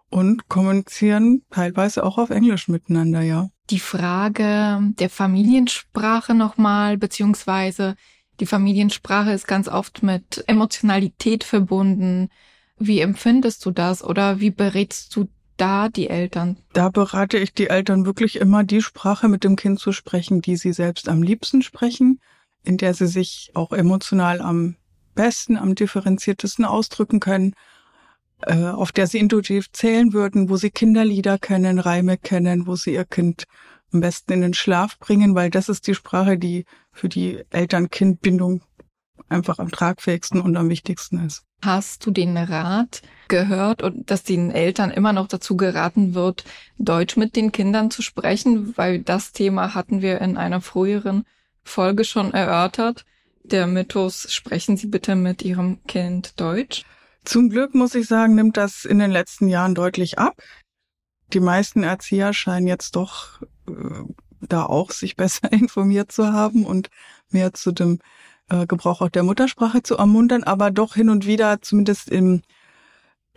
und 0.09 0.47
kommunizieren 0.47 1.43
teilweise 1.51 2.03
auch 2.03 2.17
auf 2.17 2.29
Englisch 2.29 2.67
miteinander, 2.67 3.21
ja. 3.21 3.49
Die 3.69 3.79
Frage 3.79 4.79
der 4.99 5.09
Familiensprache 5.09 6.33
nochmal, 6.33 6.97
beziehungsweise 6.97 7.95
die 8.43 8.47
Familiensprache 8.47 9.31
ist 9.31 9.47
ganz 9.47 9.69
oft 9.69 10.03
mit 10.03 10.43
Emotionalität 10.47 11.45
verbunden. 11.45 12.27
Wie 12.77 12.99
empfindest 12.99 13.65
du 13.65 13.71
das 13.71 14.03
oder 14.03 14.41
wie 14.41 14.51
berätst 14.51 15.15
du 15.15 15.29
da 15.55 15.87
die 15.87 16.09
Eltern? 16.09 16.57
Da 16.73 16.89
berate 16.89 17.37
ich 17.37 17.53
die 17.53 17.69
Eltern 17.69 18.05
wirklich 18.05 18.35
immer, 18.35 18.65
die 18.65 18.81
Sprache 18.81 19.29
mit 19.29 19.45
dem 19.45 19.55
Kind 19.55 19.79
zu 19.79 19.93
sprechen, 19.93 20.41
die 20.41 20.57
sie 20.57 20.73
selbst 20.73 21.07
am 21.07 21.23
liebsten 21.23 21.61
sprechen, 21.61 22.19
in 22.65 22.75
der 22.75 22.93
sie 22.93 23.07
sich 23.07 23.51
auch 23.53 23.71
emotional 23.71 24.41
am 24.41 24.75
besten, 25.15 25.55
am 25.55 25.73
differenziertesten 25.73 26.65
ausdrücken 26.65 27.21
können 27.21 27.53
äh, 28.45 28.65
auf 28.65 28.91
der 28.91 29.07
sie 29.07 29.19
intuitiv 29.19 29.71
zählen 29.71 30.11
würden, 30.11 30.49
wo 30.49 30.57
sie 30.57 30.69
Kinderlieder 30.69 31.37
kennen, 31.37 31.79
Reime 31.79 32.17
kennen, 32.17 32.67
wo 32.67 32.75
sie 32.75 32.93
ihr 32.93 33.05
Kind 33.05 33.45
am 33.93 34.01
besten 34.01 34.33
in 34.33 34.41
den 34.41 34.53
Schlaf 34.53 34.99
bringen, 34.99 35.35
weil 35.35 35.49
das 35.49 35.69
ist 35.69 35.87
die 35.87 35.95
Sprache, 35.95 36.37
die 36.37 36.65
für 36.91 37.09
die 37.09 37.43
Eltern-Kind-Bindung 37.51 38.61
einfach 39.29 39.59
am 39.59 39.71
tragfähigsten 39.71 40.41
und 40.41 40.57
am 40.57 40.69
wichtigsten 40.69 41.25
ist. 41.25 41.43
Hast 41.61 42.05
du 42.05 42.11
den 42.11 42.35
Rat 42.37 43.01
gehört 43.29 43.83
und 43.83 44.11
dass 44.11 44.23
den 44.23 44.51
Eltern 44.51 44.91
immer 44.91 45.13
noch 45.13 45.27
dazu 45.27 45.55
geraten 45.55 46.13
wird, 46.13 46.43
Deutsch 46.77 47.15
mit 47.15 47.35
den 47.35 47.51
Kindern 47.51 47.89
zu 47.89 48.01
sprechen? 48.01 48.75
Weil 48.75 48.99
das 48.99 49.31
Thema 49.31 49.73
hatten 49.73 50.01
wir 50.01 50.19
in 50.19 50.37
einer 50.37 50.61
früheren 50.61 51.25
Folge 51.63 52.03
schon 52.03 52.33
erörtert. 52.33 53.05
Der 53.43 53.67
Mythos, 53.67 54.31
sprechen 54.31 54.77
Sie 54.77 54.87
bitte 54.87 55.15
mit 55.15 55.41
Ihrem 55.41 55.83
Kind 55.85 56.39
Deutsch. 56.39 56.83
Zum 57.23 57.49
Glück 57.49 57.73
muss 57.73 57.95
ich 57.95 58.07
sagen, 58.07 58.35
nimmt 58.35 58.57
das 58.57 58.83
in 58.83 58.99
den 58.99 59.11
letzten 59.11 59.47
Jahren 59.47 59.75
deutlich 59.75 60.19
ab. 60.19 60.41
Die 61.31 61.39
meisten 61.39 61.83
Erzieher 61.83 62.33
scheinen 62.33 62.67
jetzt 62.67 62.95
doch 62.95 63.41
da 64.41 64.65
auch 64.65 64.91
sich 64.91 65.15
besser 65.17 65.51
informiert 65.51 66.11
zu 66.11 66.31
haben 66.31 66.65
und 66.65 66.89
mehr 67.29 67.53
zu 67.53 67.71
dem 67.71 67.99
äh, 68.49 68.65
Gebrauch 68.65 69.01
auch 69.01 69.09
der 69.09 69.23
Muttersprache 69.23 69.83
zu 69.83 69.97
ermuntern, 69.97 70.43
aber 70.43 70.71
doch 70.71 70.95
hin 70.95 71.09
und 71.09 71.25
wieder 71.25 71.61
zumindest 71.61 72.09
im 72.09 72.41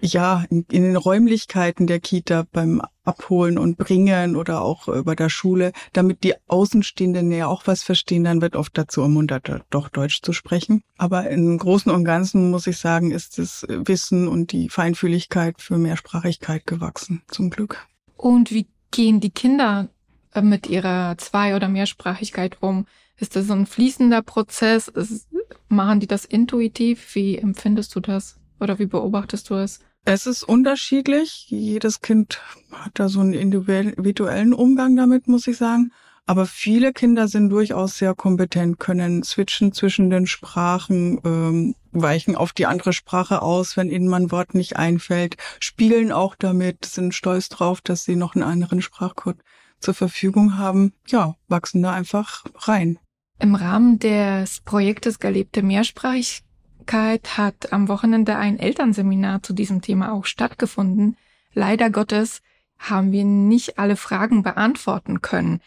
ja, 0.00 0.44
in, 0.50 0.66
in, 0.70 0.82
den 0.82 0.96
Räumlichkeiten 0.96 1.86
der 1.86 2.00
Kita 2.00 2.44
beim 2.52 2.82
Abholen 3.04 3.56
und 3.56 3.78
Bringen 3.78 4.36
oder 4.36 4.60
auch 4.60 4.88
äh, 4.88 5.02
bei 5.02 5.14
der 5.14 5.30
Schule, 5.30 5.72
damit 5.92 6.22
die 6.22 6.34
Außenstehenden 6.48 7.30
ja 7.32 7.46
auch 7.46 7.66
was 7.66 7.82
verstehen, 7.82 8.24
dann 8.24 8.42
wird 8.42 8.56
oft 8.56 8.76
dazu 8.76 9.00
ermuntert, 9.00 9.50
doch 9.70 9.88
Deutsch 9.88 10.20
zu 10.22 10.32
sprechen. 10.32 10.82
Aber 10.98 11.30
im 11.30 11.56
Großen 11.56 11.90
und 11.90 12.04
Ganzen 12.04 12.50
muss 12.50 12.66
ich 12.66 12.76
sagen, 12.76 13.10
ist 13.10 13.38
das 13.38 13.64
Wissen 13.68 14.28
und 14.28 14.52
die 14.52 14.68
Feinfühligkeit 14.68 15.62
für 15.62 15.78
Mehrsprachigkeit 15.78 16.66
gewachsen, 16.66 17.22
zum 17.28 17.48
Glück. 17.48 17.86
Und 18.16 18.50
wie 18.50 18.66
gehen 18.90 19.20
die 19.20 19.30
Kinder 19.30 19.88
äh, 19.88 19.95
mit 20.42 20.66
ihrer 20.66 21.16
Zwei- 21.18 21.56
oder 21.56 21.68
Mehrsprachigkeit 21.68 22.58
um? 22.60 22.86
Ist 23.16 23.36
das 23.36 23.46
so 23.46 23.54
ein 23.54 23.66
fließender 23.66 24.22
Prozess? 24.22 24.88
Ist, 24.88 25.28
machen 25.68 26.00
die 26.00 26.06
das 26.06 26.24
intuitiv? 26.24 27.14
Wie 27.14 27.38
empfindest 27.38 27.94
du 27.94 28.00
das? 28.00 28.38
Oder 28.60 28.78
wie 28.78 28.86
beobachtest 28.86 29.50
du 29.50 29.54
es? 29.54 29.80
Es 30.04 30.26
ist 30.26 30.42
unterschiedlich. 30.44 31.46
Jedes 31.48 32.00
Kind 32.00 32.40
hat 32.72 32.92
da 32.94 33.08
so 33.08 33.20
einen 33.20 33.32
individuellen 33.32 34.54
Umgang 34.54 34.96
damit, 34.96 35.28
muss 35.28 35.46
ich 35.46 35.56
sagen. 35.56 35.92
Aber 36.26 36.46
viele 36.46 36.92
Kinder 36.92 37.28
sind 37.28 37.50
durchaus 37.50 37.98
sehr 37.98 38.14
kompetent, 38.14 38.80
können 38.80 39.22
switchen 39.22 39.72
zwischen 39.72 40.10
den 40.10 40.26
Sprachen, 40.26 41.20
ähm, 41.24 41.74
weichen 41.92 42.34
auf 42.34 42.52
die 42.52 42.66
andere 42.66 42.92
Sprache 42.92 43.42
aus, 43.42 43.76
wenn 43.76 43.90
ihnen 43.90 44.08
mal 44.08 44.22
ein 44.22 44.30
Wort 44.32 44.54
nicht 44.54 44.76
einfällt, 44.76 45.36
spielen 45.60 46.10
auch 46.10 46.34
damit, 46.34 46.84
sind 46.84 47.14
stolz 47.14 47.48
drauf, 47.48 47.80
dass 47.80 48.04
sie 48.04 48.16
noch 48.16 48.34
einen 48.34 48.42
anderen 48.42 48.82
Sprachcode 48.82 49.38
zur 49.80 49.94
Verfügung 49.94 50.58
haben. 50.58 50.92
Ja, 51.06 51.36
wachsen 51.48 51.82
da 51.82 51.92
einfach 51.92 52.44
rein. 52.54 52.98
Im 53.38 53.54
Rahmen 53.54 53.98
des 53.98 54.60
Projektes 54.60 55.18
Gelebte 55.18 55.62
Mehrsprachigkeit 55.62 57.36
hat 57.36 57.72
am 57.72 57.88
Wochenende 57.88 58.36
ein 58.36 58.58
Elternseminar 58.58 59.42
zu 59.42 59.52
diesem 59.52 59.82
Thema 59.82 60.12
auch 60.12 60.24
stattgefunden. 60.24 61.16
Leider 61.52 61.90
Gottes 61.90 62.42
haben 62.78 63.12
wir 63.12 63.24
nicht 63.24 63.78
alle 63.78 63.96
Fragen 63.96 64.42
beantworten 64.42 65.22
können. 65.22 65.60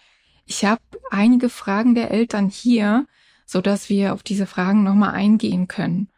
Ich 0.45 0.65
habe 0.65 0.81
einige 1.11 1.49
Fragen 1.49 1.95
der 1.95 2.11
Eltern 2.11 2.49
hier, 2.49 3.05
so 3.45 3.61
dass 3.61 3.89
wir 3.89 4.13
auf 4.13 4.23
diese 4.23 4.45
Fragen 4.45 4.83
nochmal 4.83 5.11
eingehen 5.11 5.67
können. 5.67 6.09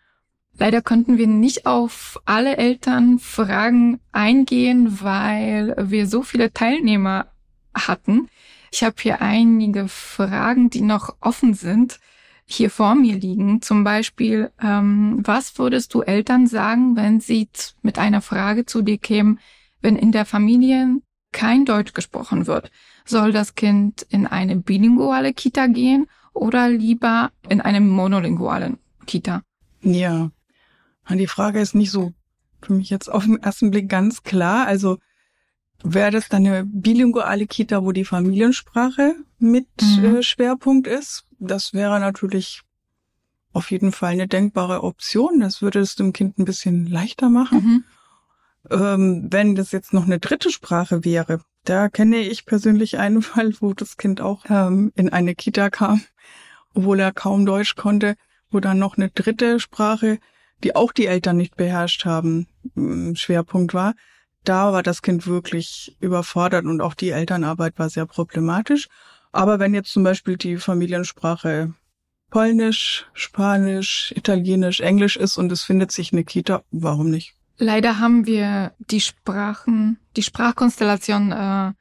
Leider 0.58 0.82
konnten 0.82 1.18
wir 1.18 1.28
nicht 1.28 1.66
auf 1.66 2.22
alle 2.26 2.58
Elternfragen 2.58 4.00
eingehen, 4.12 5.02
weil 5.02 5.76
wir 5.78 6.08
so 6.08 6.24
viele 6.24 6.54
Teilnehmer 6.54 7.31
hatten. 7.74 8.30
Ich 8.72 8.84
habe 8.84 8.96
hier 9.00 9.22
einige 9.22 9.88
Fragen, 9.88 10.70
die 10.70 10.82
noch 10.82 11.16
offen 11.20 11.54
sind 11.54 12.00
hier 12.46 12.70
vor 12.70 12.96
mir 12.96 13.16
liegen. 13.16 13.62
Zum 13.62 13.84
Beispiel, 13.84 14.52
ähm, 14.62 15.20
was 15.24 15.58
würdest 15.58 15.94
du 15.94 16.02
Eltern 16.02 16.48
sagen, 16.48 16.96
wenn 16.96 17.20
sie 17.20 17.50
mit 17.82 17.98
einer 17.98 18.22
Frage 18.22 18.66
zu 18.66 18.82
dir 18.82 18.98
kämen, 18.98 19.40
wenn 19.82 19.96
in 19.96 20.12
der 20.12 20.26
Familie 20.26 20.98
kein 21.32 21.66
Deutsch 21.66 21.94
gesprochen 21.94 22.48
wird? 22.48 22.72
Soll 23.06 23.32
das 23.32 23.56
Kind 23.56 24.04
in 24.10 24.28
eine 24.28 24.58
bilinguale 24.58 25.34
Kita 25.34 25.68
gehen 25.68 26.08
oder 26.34 26.70
lieber 26.70 27.32
in 27.50 27.62
eine 27.62 27.82
monolinguale 27.82 28.78
Kita? 29.06 29.42
Ja, 29.82 30.30
die 31.10 31.28
Frage 31.28 31.60
ist 31.60 31.76
nicht 31.76 31.92
so 31.92 32.14
für 32.62 32.74
mich 32.74 32.90
jetzt 32.90 33.10
auf 33.12 33.26
den 33.26 33.42
ersten 33.42 33.72
Blick 33.72 33.90
ganz 33.90 34.24
klar. 34.24 34.68
Also 34.68 34.98
wäre 35.84 36.12
das 36.12 36.30
dann 36.30 36.46
eine 36.46 36.66
bilinguale 36.66 37.48
Kita, 37.48 37.84
wo 37.84 37.92
die 37.92 38.06
Familiensprache 38.06 39.16
mit 39.40 39.68
mhm. 39.82 40.18
äh, 40.18 40.24
Schwerpunkt 40.24 40.88
ist? 40.88 41.26
das 41.42 41.74
wäre 41.74 42.00
natürlich 42.00 42.62
auf 43.52 43.72
jeden 43.72 43.92
Fall 43.92 44.12
eine 44.12 44.28
denkbare 44.28 44.84
Option. 44.84 45.42
Das 45.42 45.62
würde 45.62 45.80
es 45.80 45.96
dem 45.96 46.14
Kind 46.14 46.38
ein 46.38 46.46
bisschen 46.46 46.86
leichter 46.86 47.30
machen. 47.30 47.58
Mhm. 47.60 47.84
Ähm, 48.70 49.28
wenn 49.30 49.56
das 49.56 49.72
jetzt 49.72 49.92
noch 49.92 50.06
eine 50.06 50.20
dritte 50.20 50.52
Sprache 50.52 51.04
wäre, 51.04 51.42
da 51.66 51.90
kenne 51.90 52.20
ich 52.20 52.46
persönlich 52.46 52.98
einen 53.00 53.22
Fall, 53.22 53.54
wo 53.60 53.74
das 53.74 53.98
Kind 53.98 54.22
auch 54.22 54.46
ähm, 54.50 54.94
in 54.96 55.10
eine 55.10 55.36
Kita 55.36 55.70
kam, 55.70 56.02
obwohl 56.74 57.00
er 57.00 57.12
kaum 57.12 57.46
Deutsch 57.46 57.76
konnte, 57.76 58.16
wo 58.52 58.60
dann 58.60 58.80
noch 58.80 58.98
eine 58.98 59.10
dritte 59.10 59.60
Sprache, 59.60 60.20
die 60.64 60.76
auch 60.76 60.92
die 60.92 61.08
Eltern 61.08 61.38
nicht 61.38 61.56
beherrscht 61.56 62.06
haben, 62.06 62.48
Schwerpunkt 63.16 63.74
war. 63.74 63.96
Da 64.44 64.74
war 64.74 64.84
das 64.84 65.02
Kind 65.02 65.28
wirklich 65.28 65.96
überfordert 66.00 66.66
und 66.66 66.82
auch 66.82 66.96
die 66.96 67.12
Elternarbeit 67.12 67.78
war 67.78 67.90
sehr 67.90 68.06
problematisch. 68.06 68.88
Aber 69.32 69.60
wenn 69.60 69.74
jetzt 69.74 69.92
zum 69.92 70.04
Beispiel 70.04 70.38
die 70.38 70.58
Familiensprache 70.58 71.74
Polnisch, 72.32 73.06
Spanisch, 73.14 74.14
Italienisch, 74.16 74.80
Englisch 74.80 75.18
ist 75.18 75.38
und 75.38 75.52
es 75.52 75.64
findet 75.64 75.92
sich 75.92 76.14
eine 76.14 76.24
Kita, 76.24 76.64
warum 76.72 77.10
nicht? 77.10 77.36
Leider 77.58 78.00
haben 78.00 78.26
wir 78.26 78.74
die 78.80 79.02
Sprachen, 79.02 80.00
die 80.16 80.24
Sprachkonstellation 80.24 81.32
äh, 81.32 81.74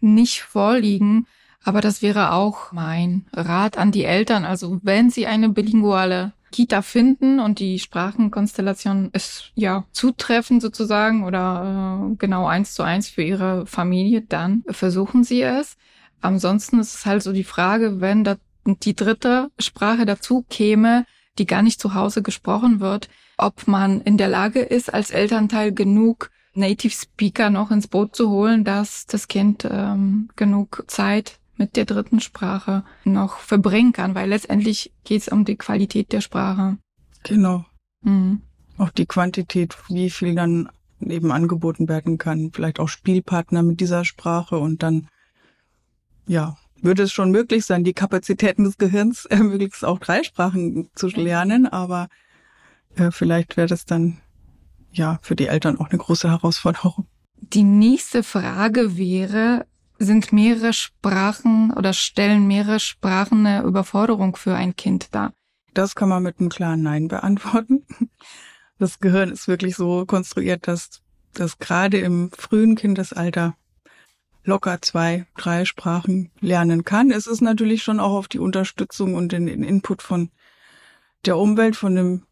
nicht 0.00 0.42
vorliegen, 0.42 1.26
aber 1.62 1.82
das 1.82 2.00
wäre 2.02 2.32
auch 2.32 2.72
mein 2.72 3.26
Rat 3.32 3.76
an 3.76 3.92
die 3.92 4.04
Eltern. 4.04 4.44
Also 4.44 4.80
wenn 4.82 5.10
sie 5.10 5.26
eine 5.26 5.50
bilinguale 5.50 6.32
Kita 6.50 6.82
finden 6.82 7.40
und 7.40 7.58
die 7.58 7.78
Sprachenkonstellation 7.78 9.10
ist 9.12 9.52
ja 9.54 9.84
zutreffend 9.92 10.62
sozusagen 10.62 11.24
oder 11.24 12.10
äh, 12.10 12.16
genau 12.16 12.46
eins 12.46 12.74
zu 12.74 12.82
eins 12.82 13.08
für 13.08 13.22
ihre 13.22 13.66
Familie, 13.66 14.22
dann 14.22 14.64
versuchen 14.68 15.24
sie 15.24 15.42
es. 15.42 15.76
Ansonsten 16.20 16.78
ist 16.80 16.94
es 16.94 17.06
halt 17.06 17.22
so 17.22 17.32
die 17.32 17.44
Frage, 17.44 18.00
wenn 18.00 18.24
da 18.24 18.36
die 18.66 18.94
dritte 18.94 19.50
Sprache 19.58 20.04
dazu 20.04 20.44
käme, 20.50 21.06
die 21.38 21.46
gar 21.46 21.62
nicht 21.62 21.80
zu 21.80 21.94
Hause 21.94 22.22
gesprochen 22.22 22.80
wird, 22.80 23.08
ob 23.38 23.66
man 23.66 24.00
in 24.02 24.18
der 24.18 24.28
Lage 24.28 24.60
ist, 24.60 24.92
als 24.92 25.10
Elternteil 25.10 25.72
genug 25.72 26.30
Native 26.52 26.92
Speaker 26.92 27.48
noch 27.50 27.70
ins 27.70 27.88
Boot 27.88 28.14
zu 28.14 28.28
holen, 28.28 28.64
dass 28.64 29.06
das 29.06 29.28
Kind 29.28 29.66
ähm, 29.70 30.28
genug 30.36 30.84
Zeit 30.88 31.39
mit 31.60 31.76
der 31.76 31.84
dritten 31.84 32.20
Sprache 32.20 32.84
noch 33.04 33.36
verbringen 33.36 33.92
kann, 33.92 34.14
weil 34.14 34.30
letztendlich 34.30 34.92
geht 35.04 35.20
es 35.20 35.28
um 35.28 35.44
die 35.44 35.56
Qualität 35.56 36.10
der 36.10 36.22
Sprache. 36.22 36.78
Genau. 37.22 37.66
Mhm. 38.00 38.40
Auch 38.78 38.88
die 38.88 39.04
Quantität, 39.04 39.76
wie 39.88 40.08
viel 40.08 40.34
dann 40.34 40.70
eben 41.00 41.30
angeboten 41.30 41.86
werden 41.86 42.16
kann, 42.16 42.50
vielleicht 42.52 42.80
auch 42.80 42.88
Spielpartner 42.88 43.62
mit 43.62 43.78
dieser 43.80 44.06
Sprache 44.06 44.58
und 44.58 44.82
dann, 44.82 45.08
ja, 46.26 46.56
würde 46.80 47.02
es 47.02 47.12
schon 47.12 47.30
möglich 47.30 47.66
sein, 47.66 47.84
die 47.84 47.92
Kapazitäten 47.92 48.64
des 48.64 48.78
Gehirns 48.78 49.26
äh, 49.26 49.36
möglichst 49.36 49.84
auch 49.84 49.98
drei 49.98 50.22
Sprachen 50.22 50.88
zu 50.94 51.08
lernen, 51.08 51.66
aber 51.66 52.08
äh, 52.96 53.10
vielleicht 53.10 53.58
wäre 53.58 53.66
das 53.66 53.84
dann 53.84 54.22
ja 54.92 55.18
für 55.20 55.36
die 55.36 55.48
Eltern 55.48 55.78
auch 55.78 55.90
eine 55.90 55.98
große 55.98 56.30
Herausforderung. 56.30 57.06
Die 57.36 57.64
nächste 57.64 58.22
Frage 58.22 58.96
wäre, 58.96 59.66
sind 60.00 60.32
mehrere 60.32 60.72
Sprachen 60.72 61.72
oder 61.72 61.92
stellen 61.92 62.46
mehrere 62.46 62.80
Sprachen 62.80 63.46
eine 63.46 63.62
Überforderung 63.62 64.34
für 64.34 64.54
ein 64.54 64.74
Kind 64.74 65.14
dar? 65.14 65.32
Das 65.74 65.94
kann 65.94 66.08
man 66.08 66.22
mit 66.22 66.40
einem 66.40 66.48
klaren 66.48 66.82
Nein 66.82 67.06
beantworten. 67.06 67.86
Das 68.78 68.98
Gehirn 68.98 69.30
ist 69.30 69.46
wirklich 69.46 69.76
so 69.76 70.06
konstruiert, 70.06 70.66
dass 70.66 71.02
das 71.34 71.58
gerade 71.58 71.98
im 71.98 72.30
frühen 72.32 72.76
Kindesalter 72.76 73.54
locker 74.42 74.80
zwei, 74.80 75.26
drei 75.36 75.66
Sprachen 75.66 76.30
lernen 76.40 76.84
kann. 76.84 77.10
Es 77.10 77.26
ist 77.26 77.42
natürlich 77.42 77.82
schon 77.82 78.00
auch 78.00 78.14
auf 78.14 78.26
die 78.26 78.38
Unterstützung 78.38 79.14
und 79.14 79.32
den, 79.32 79.46
den 79.46 79.62
Input 79.62 80.00
von 80.00 80.30
der 81.26 81.36
Umwelt, 81.36 81.76
von 81.76 81.94
den 81.94 82.22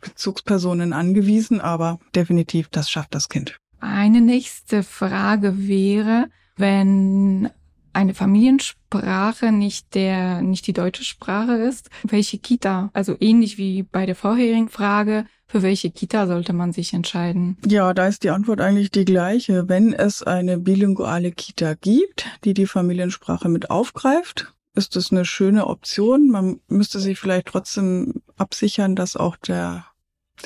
Bezugspersonen 0.00 0.92
angewiesen, 0.92 1.60
aber 1.60 2.00
definitiv, 2.16 2.68
das 2.68 2.90
schafft 2.90 3.14
das 3.14 3.28
Kind. 3.28 3.56
Eine 3.78 4.20
nächste 4.20 4.82
Frage 4.82 5.68
wäre, 5.68 6.26
wenn 6.56 7.50
eine 7.92 8.14
Familiensprache 8.14 9.52
nicht 9.52 9.94
der, 9.94 10.42
nicht 10.42 10.66
die 10.66 10.74
deutsche 10.74 11.04
Sprache 11.04 11.54
ist, 11.54 11.88
welche 12.02 12.38
Kita, 12.38 12.90
also 12.92 13.16
ähnlich 13.20 13.56
wie 13.56 13.84
bei 13.84 14.04
der 14.04 14.14
vorherigen 14.14 14.68
Frage, 14.68 15.24
für 15.48 15.62
welche 15.62 15.90
Kita 15.90 16.26
sollte 16.26 16.52
man 16.52 16.72
sich 16.72 16.92
entscheiden? 16.92 17.56
Ja, 17.64 17.94
da 17.94 18.06
ist 18.06 18.24
die 18.24 18.30
Antwort 18.30 18.60
eigentlich 18.60 18.90
die 18.90 19.04
gleiche. 19.04 19.68
Wenn 19.68 19.92
es 19.92 20.22
eine 20.22 20.58
bilinguale 20.58 21.32
Kita 21.32 21.74
gibt, 21.74 22.26
die 22.44 22.52
die 22.52 22.66
Familiensprache 22.66 23.48
mit 23.48 23.70
aufgreift, 23.70 24.52
ist 24.74 24.96
das 24.96 25.10
eine 25.10 25.24
schöne 25.24 25.66
Option. 25.66 26.28
Man 26.28 26.60
müsste 26.68 27.00
sich 27.00 27.18
vielleicht 27.18 27.46
trotzdem 27.46 28.14
absichern, 28.36 28.94
dass 28.94 29.16
auch 29.16 29.36
der 29.36 29.86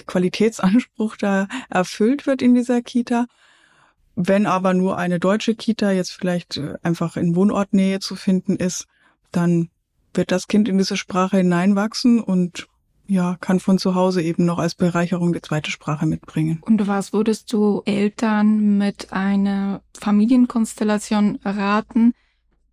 Qualitätsanspruch 0.06 1.16
da 1.16 1.48
erfüllt 1.68 2.26
wird 2.26 2.42
in 2.42 2.54
dieser 2.54 2.80
Kita. 2.80 3.26
Wenn 4.22 4.44
aber 4.44 4.74
nur 4.74 4.98
eine 4.98 5.18
deutsche 5.18 5.54
Kita 5.54 5.92
jetzt 5.92 6.12
vielleicht 6.12 6.58
äh, 6.58 6.74
einfach 6.82 7.16
in 7.16 7.34
Wohnortnähe 7.36 8.00
zu 8.00 8.16
finden 8.16 8.56
ist, 8.56 8.86
dann 9.32 9.70
wird 10.12 10.30
das 10.30 10.46
Kind 10.46 10.68
in 10.68 10.76
diese 10.76 10.98
Sprache 10.98 11.38
hineinwachsen 11.38 12.20
und 12.20 12.66
ja, 13.06 13.36
kann 13.40 13.60
von 13.60 13.78
zu 13.78 13.94
Hause 13.94 14.22
eben 14.22 14.44
noch 14.44 14.58
als 14.58 14.74
Bereicherung 14.74 15.32
die 15.32 15.40
zweite 15.40 15.70
Sprache 15.70 16.06
mitbringen. 16.06 16.62
Und 16.64 16.86
was 16.86 17.12
würdest 17.12 17.52
du 17.52 17.82
Eltern 17.86 18.76
mit 18.78 19.12
einer 19.12 19.80
Familienkonstellation 19.98 21.38
raten, 21.42 22.12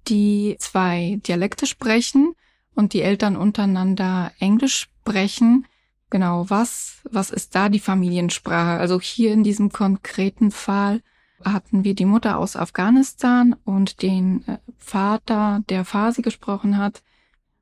die 0.07 0.57
zwei 0.59 1.19
Dialekte 1.25 1.65
sprechen 1.65 2.33
und 2.75 2.93
die 2.93 3.01
Eltern 3.01 3.37
untereinander 3.37 4.31
Englisch 4.39 4.89
sprechen? 5.01 5.65
Genau, 6.09 6.45
was, 6.49 6.97
was 7.09 7.31
ist 7.31 7.55
da 7.55 7.69
die 7.69 7.79
Familiensprache? 7.79 8.79
Also 8.79 8.99
hier 8.99 9.31
in 9.31 9.43
diesem 9.43 9.71
konkreten 9.71 10.51
Fall 10.51 11.01
hatten 11.43 11.83
wir 11.83 11.93
die 11.93 12.05
Mutter 12.05 12.37
aus 12.37 12.55
Afghanistan 12.55 13.55
und 13.63 14.01
den 14.01 14.43
äh, 14.47 14.57
Vater, 14.77 15.61
der 15.69 15.85
Farsi 15.85 16.21
gesprochen 16.21 16.77
hat. 16.77 17.03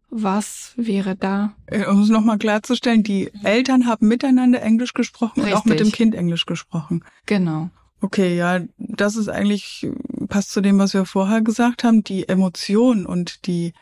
Was 0.10 0.74
wäre 0.78 1.16
da? 1.16 1.56
Äh, 1.66 1.86
um 1.88 2.02
es 2.02 2.10
nochmal 2.10 2.38
klarzustellen, 2.38 3.04
die 3.04 3.32
Eltern 3.44 3.88
haben 3.88 4.08
miteinander 4.08 4.62
Englisch 4.62 4.94
gesprochen 4.94 5.42
Richtig. 5.42 5.54
und 5.54 5.60
auch 5.60 5.66
mit 5.66 5.80
dem 5.80 5.92
Kind 5.92 6.16
Englisch 6.16 6.46
gesprochen. 6.46 7.04
Genau. 7.26 7.70
Okay, 8.02 8.38
ja, 8.38 8.62
das 8.78 9.16
ist 9.16 9.30
eigentlich, 9.30 9.88
passt 10.28 10.52
zu 10.52 10.62
dem, 10.62 10.78
was 10.78 10.94
wir 10.94 11.06
vorher 11.06 11.42
gesagt 11.42 11.84
haben, 11.84 12.04
die 12.04 12.30
Emotion 12.30 13.06
und 13.06 13.48
die, 13.48 13.74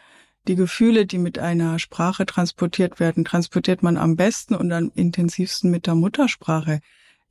die 0.48 0.56
Gefühle, 0.56 1.06
die 1.06 1.18
mit 1.18 1.40
einer 1.40 1.78
Sprache 1.78 2.26
transportiert 2.26 3.00
werden, 3.00 3.26
transportiert 3.26 3.84
man 3.84 3.98
am 3.98 4.16
besten 4.16 4.56
und 4.56 4.72
am 4.72 4.92
intensivsten 4.96 5.72
mit 5.72 5.88
der 5.88 5.96
Muttersprache. 5.96 6.80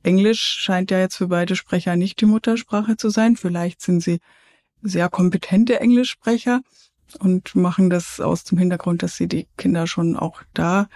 Englisch 0.03 0.41
scheint 0.41 0.91
ja 0.91 0.99
jetzt 0.99 1.15
für 1.15 1.27
beide 1.27 1.55
Sprecher 1.55 1.95
nicht 1.95 2.21
die 2.21 2.25
Muttersprache 2.25 2.97
zu 2.97 3.09
sein. 3.09 3.37
Vielleicht 3.37 3.81
sind 3.81 4.01
sie 4.01 4.19
sehr 4.81 5.09
kompetente 5.09 5.79
Englischsprecher, 5.79 6.61
und 7.19 7.55
machen 7.55 7.89
das 7.89 8.19
aus 8.19 8.43
dem 8.43 8.57
Hintergrund, 8.57 9.03
dass 9.03 9.17
sie 9.17 9.27
die 9.27 9.47
Kinder 9.57 9.87
schon 9.87 10.15
auch 10.15 10.41
da 10.53 10.87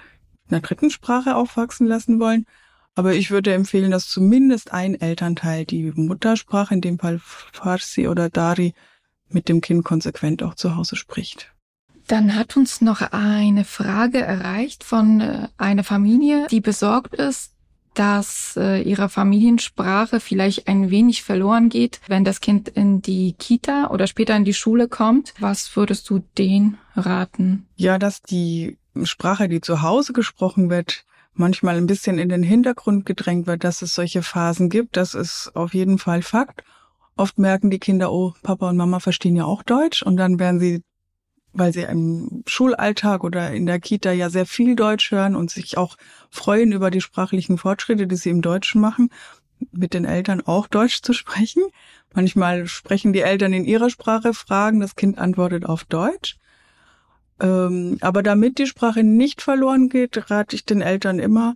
in 0.45 0.51
der 0.51 0.61
dritten 0.61 0.89
Sprache 0.89 1.35
aufwachsen 1.35 1.87
lassen 1.87 2.19
wollen. 2.19 2.45
Aber 2.95 3.13
ich 3.13 3.29
würde 3.29 3.53
empfehlen, 3.53 3.91
dass 3.91 4.09
zumindest 4.09 4.73
ein 4.73 4.99
Elternteil 4.99 5.65
die 5.65 5.91
Muttersprache, 5.95 6.73
in 6.73 6.81
dem 6.81 6.97
Fall 6.97 7.19
Farsi 7.19 8.07
oder 8.07 8.29
Dari, 8.29 8.73
mit 9.29 9.49
dem 9.49 9.61
Kind 9.61 9.83
konsequent 9.83 10.41
auch 10.41 10.55
zu 10.55 10.75
Hause 10.75 10.95
spricht. 10.95 11.53
Dann 12.07 12.35
hat 12.35 12.55
uns 12.55 12.79
noch 12.79 13.01
eine 13.01 13.65
Frage 13.65 14.19
erreicht 14.19 14.85
von 14.85 15.19
äh, 15.19 15.49
einer 15.57 15.83
Familie, 15.83 16.47
die 16.49 16.61
besorgt 16.61 17.13
ist, 17.15 17.51
dass 17.97 18.55
äh, 18.57 18.81
ihre 18.81 19.09
Familiensprache 19.09 20.19
vielleicht 20.19 20.67
ein 20.67 20.91
wenig 20.91 21.23
verloren 21.23 21.69
geht, 21.69 21.99
wenn 22.07 22.23
das 22.23 22.41
Kind 22.41 22.69
in 22.69 23.01
die 23.01 23.33
Kita 23.33 23.89
oder 23.89 24.05
später 24.05 24.35
in 24.35 24.45
die 24.45 24.53
Schule 24.53 24.87
kommt. 24.87 25.33
Was 25.39 25.75
würdest 25.75 26.09
du 26.09 26.19
denen 26.37 26.77
raten? 26.95 27.65
Ja, 27.75 27.97
dass 27.97 28.21
die 28.21 28.77
Sprache, 29.03 29.49
die 29.49 29.61
zu 29.61 29.81
Hause 29.81 30.13
gesprochen 30.13 30.69
wird, 30.69 31.05
manchmal 31.33 31.77
ein 31.77 31.87
bisschen 31.87 32.19
in 32.19 32.29
den 32.29 32.43
Hintergrund 32.43 33.05
gedrängt 33.05 33.47
wird, 33.47 33.63
dass 33.63 33.81
es 33.81 33.95
solche 33.95 34.21
Phasen 34.21 34.69
gibt. 34.69 34.95
Das 34.95 35.15
ist 35.15 35.51
auf 35.55 35.73
jeden 35.73 35.97
Fall 35.97 36.21
Fakt. 36.21 36.63
Oft 37.15 37.39
merken 37.39 37.71
die 37.71 37.79
Kinder, 37.79 38.11
oh, 38.11 38.33
Papa 38.43 38.69
und 38.69 38.77
Mama 38.77 38.99
verstehen 38.99 39.35
ja 39.35 39.45
auch 39.45 39.63
Deutsch 39.63 40.03
und 40.03 40.17
dann 40.17 40.37
werden 40.37 40.59
sie 40.59 40.83
weil 41.57 41.73
sie 41.73 41.81
im 41.81 42.43
Schulalltag 42.45 43.23
oder 43.23 43.51
in 43.51 43.65
der 43.65 43.79
Kita 43.79 44.11
ja 44.11 44.29
sehr 44.29 44.45
viel 44.45 44.75
Deutsch 44.75 45.11
hören 45.11 45.35
und 45.35 45.49
sich 45.49 45.77
auch 45.77 45.97
freuen 46.29 46.71
über 46.71 46.91
die 46.91 47.01
sprachlichen 47.01 47.57
Fortschritte, 47.57 48.05
die 48.05 48.15
sie 48.15 48.29
im 48.29 48.43
Deutschen 48.43 48.79
machen, 48.79 49.09
mit 49.71 49.95
den 49.95 50.05
Eltern 50.05 50.41
auch 50.41 50.67
Deutsch 50.67 51.01
zu 51.01 51.13
sprechen. 51.13 51.63
Manchmal 52.13 52.67
sprechen 52.67 53.11
die 53.11 53.21
Eltern 53.21 53.53
in 53.53 53.65
ihrer 53.65 53.89
Sprache 53.89 54.35
Fragen, 54.35 54.79
das 54.79 54.95
Kind 54.95 55.17
antwortet 55.17 55.65
auf 55.65 55.83
Deutsch. 55.83 56.37
Ähm, 57.41 57.97
aber 58.01 58.21
damit 58.21 58.59
die 58.59 58.67
Sprache 58.67 59.03
nicht 59.03 59.41
verloren 59.41 59.89
geht, 59.89 60.29
rate 60.29 60.55
ich 60.55 60.65
den 60.65 60.81
Eltern 60.81 61.17
immer, 61.17 61.55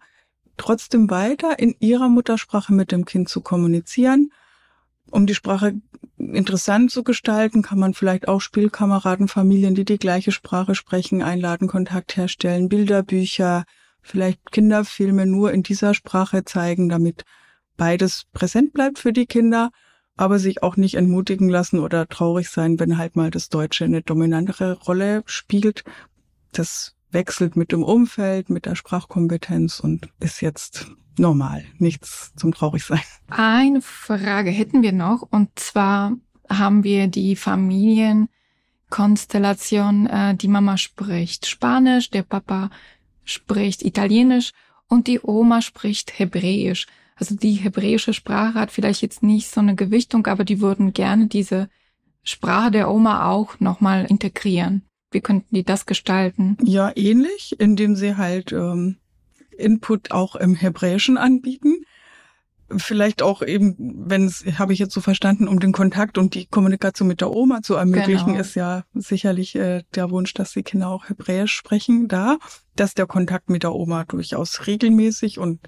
trotzdem 0.58 1.12
weiter 1.12 1.60
in 1.60 1.76
ihrer 1.80 2.10
Muttersprache 2.10 2.74
mit 2.74 2.92
dem 2.92 3.06
Kind 3.06 3.30
zu 3.30 3.42
kommunizieren 3.42 4.32
um 5.10 5.26
die 5.26 5.36
Sprache 5.36 5.74
interessant 6.18 6.92
zu 6.92 7.04
gestalten, 7.04 7.62
kann 7.62 7.80
man 7.80 7.94
vielleicht 7.94 8.28
auch 8.28 8.42
Spielkameraden, 8.42 9.28
Familien, 9.28 9.76
die 9.76 9.86
die 9.86 9.98
gleiche 9.98 10.32
Sprache 10.32 10.76
sprechen, 10.76 11.22
einladen, 11.22 11.68
Kontakt 11.68 12.16
herstellen, 12.16 12.70
Bilderbücher, 12.70 13.64
vielleicht 14.02 14.52
Kinderfilme 14.52 15.26
nur 15.26 15.52
in 15.52 15.64
dieser 15.64 15.94
Sprache 15.94 16.44
zeigen, 16.44 16.90
damit 16.90 17.24
beides 17.78 18.26
präsent 18.34 18.74
bleibt 18.74 19.00
für 19.00 19.14
die 19.14 19.26
Kinder, 19.26 19.72
aber 20.16 20.40
sich 20.40 20.62
auch 20.62 20.78
nicht 20.78 20.96
entmutigen 20.96 21.50
lassen 21.50 21.80
oder 21.80 22.08
traurig 22.08 22.50
sein, 22.50 22.80
wenn 22.80 22.98
halt 22.98 23.16
mal 23.16 23.32
das 23.32 23.50
Deutsche 23.50 23.86
eine 23.86 24.02
dominantere 24.02 24.74
Rolle 24.74 25.24
spielt. 25.26 25.84
Das 26.52 26.96
wechselt 27.10 27.56
mit 27.56 27.72
dem 27.72 27.84
Umfeld, 27.84 28.50
mit 28.50 28.66
der 28.66 28.76
Sprachkompetenz 28.76 29.80
und 29.80 30.10
ist 30.20 30.42
jetzt 30.42 30.88
normal, 31.18 31.64
nichts 31.78 32.34
zum 32.36 32.54
Traurigsein. 32.54 33.00
Eine 33.30 33.82
Frage 33.82 34.52
hätten 34.52 34.82
wir 34.82 34.92
noch 34.92 35.22
und 35.22 35.50
zwar 35.56 36.18
haben 36.50 36.84
wir 36.84 37.08
die 37.08 37.36
Familienkonstellation, 37.36 40.08
äh, 40.08 40.36
die 40.36 40.48
Mama 40.48 40.78
spricht 40.78 41.48
Spanisch, 41.48 42.10
der 42.10 42.24
Papa 42.24 42.70
spricht 43.24 43.84
Italienisch 43.84 44.52
und 44.88 45.08
die 45.08 45.20
Oma 45.22 45.62
spricht 45.62 46.18
Hebräisch. 46.20 46.88
Also 47.16 47.36
die 47.36 47.54
hebräische 47.54 48.14
Sprache 48.14 48.56
hat 48.56 48.72
vielleicht 48.72 49.02
jetzt 49.02 49.24
nicht 49.24 49.50
so 49.50 49.62
eine 49.62 49.76
Gewichtung, 49.76 50.28
aber 50.28 50.44
die 50.44 50.60
würden 50.60 50.92
gerne 50.92 51.28
diese 51.28 51.70
Sprache 52.24 52.72
der 52.72 52.92
Oma 52.92 53.30
auch 53.30 53.60
nochmal 53.60 54.06
integrieren. 54.06 54.84
Wie 55.12 55.22
könnten 55.22 55.54
die 55.54 55.64
das 55.64 55.86
gestalten? 55.86 56.58
Ja, 56.64 56.92
ähnlich, 56.96 57.60
indem 57.60 57.96
sie 57.96 58.18
halt 58.18 58.52
ähm, 58.54 58.98
Input 59.58 60.12
auch 60.12 60.36
im 60.36 60.56
Hebräischen 60.56 61.18
anbieten. 61.18 61.84
Vielleicht 62.78 63.22
auch 63.22 63.42
eben, 63.42 63.76
wenn 63.78 64.26
es, 64.26 64.46
habe 64.58 64.72
ich 64.72 64.80
jetzt 64.80 64.94
so 64.94 65.02
verstanden, 65.02 65.50
um 65.50 65.60
den 65.60 65.74
Kontakt 65.74 66.18
und 66.18 66.36
die 66.36 66.46
Kommunikation 66.46 67.08
mit 67.08 67.20
der 67.20 67.32
Oma 67.32 67.62
zu 67.62 67.76
ermöglichen, 67.76 68.28
genau. 68.28 68.40
ist 68.40 68.56
ja 68.56 68.84
sicherlich 68.94 69.56
äh, 69.56 69.84
der 69.94 70.10
Wunsch, 70.10 70.34
dass 70.34 70.54
die 70.54 70.64
Kinder 70.64 70.88
auch 70.88 71.10
Hebräisch 71.10 71.52
sprechen 71.52 72.08
da, 72.08 72.38
dass 72.78 72.94
der 72.94 73.08
Kontakt 73.08 73.50
mit 73.50 73.64
der 73.64 73.74
Oma 73.74 74.06
durchaus 74.06 74.68
regelmäßig 74.68 75.38
und 75.38 75.60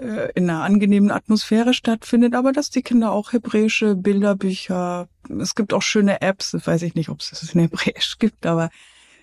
äh, 0.00 0.30
in 0.34 0.48
einer 0.48 0.62
angenehmen 0.62 1.10
Atmosphäre 1.10 1.74
stattfindet, 1.74 2.34
aber 2.34 2.52
dass 2.52 2.70
die 2.70 2.82
Kinder 2.82 3.12
auch 3.12 3.32
hebräische 3.32 3.96
Bilderbücher, 3.96 5.08
es 5.40 5.54
gibt 5.54 5.74
auch 5.74 5.82
schöne 5.82 6.22
Apps, 6.22 6.54
weiß 6.54 6.82
ich 6.82 6.94
nicht, 6.94 7.08
ob 7.08 7.20
es 7.20 7.30
das 7.30 7.54
in 7.54 7.60
Hebräisch 7.60 8.16
gibt, 8.18 8.46
aber 8.46 8.70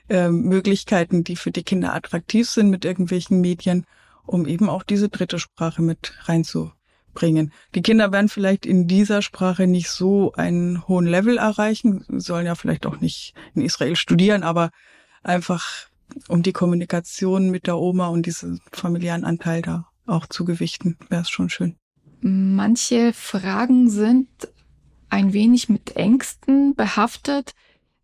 äh, 0.10 0.30
Möglichkeiten, 0.30 1.24
die 1.24 1.36
für 1.36 1.52
die 1.52 1.64
Kinder 1.64 1.94
attraktiv 1.94 2.50
sind 2.50 2.70
mit 2.70 2.86
irgendwelchen 2.86 3.42
Medien, 3.42 3.86
um 4.26 4.46
eben 4.46 4.70
auch 4.70 4.84
diese 4.84 5.10
dritte 5.10 5.40
Sprache 5.40 5.82
mit 5.82 6.14
reinzubringen. 6.24 7.52
Die 7.76 7.82
Kinder 7.82 8.12
werden 8.12 8.30
vielleicht 8.30 8.66
in 8.66 8.88
dieser 8.88 9.22
Sprache 9.22 9.68
nicht 9.68 9.90
so 9.90 10.34
einen 10.34 10.88
hohen 10.88 11.06
Level 11.06 11.38
erreichen, 11.38 12.06
sollen 12.10 12.46
ja 12.46 12.56
vielleicht 12.56 12.86
auch 12.86 13.00
nicht 13.00 13.34
in 13.56 13.62
Israel 13.62 13.96
studieren, 13.96 14.44
aber 14.44 14.72
einfach 15.24 15.88
um 16.28 16.44
die 16.44 16.54
Kommunikation 16.54 17.50
mit 17.50 17.68
der 17.68 17.78
Oma 17.78 18.08
und 18.08 18.26
diesen 18.26 18.62
familiären 18.72 19.24
Anteil 19.24 19.62
da 19.62 19.88
auch 20.06 20.26
zu 20.26 20.46
gewichten, 20.46 20.98
wäre 21.10 21.22
es 21.22 21.30
schon 21.30 21.50
schön. 21.50 21.76
Manche 22.22 23.14
Fragen 23.14 23.90
sind 23.90 24.28
ein 25.10 25.34
wenig 25.34 25.70
mit 25.70 25.96
Ängsten 25.96 26.76
behaftet. 26.76 27.54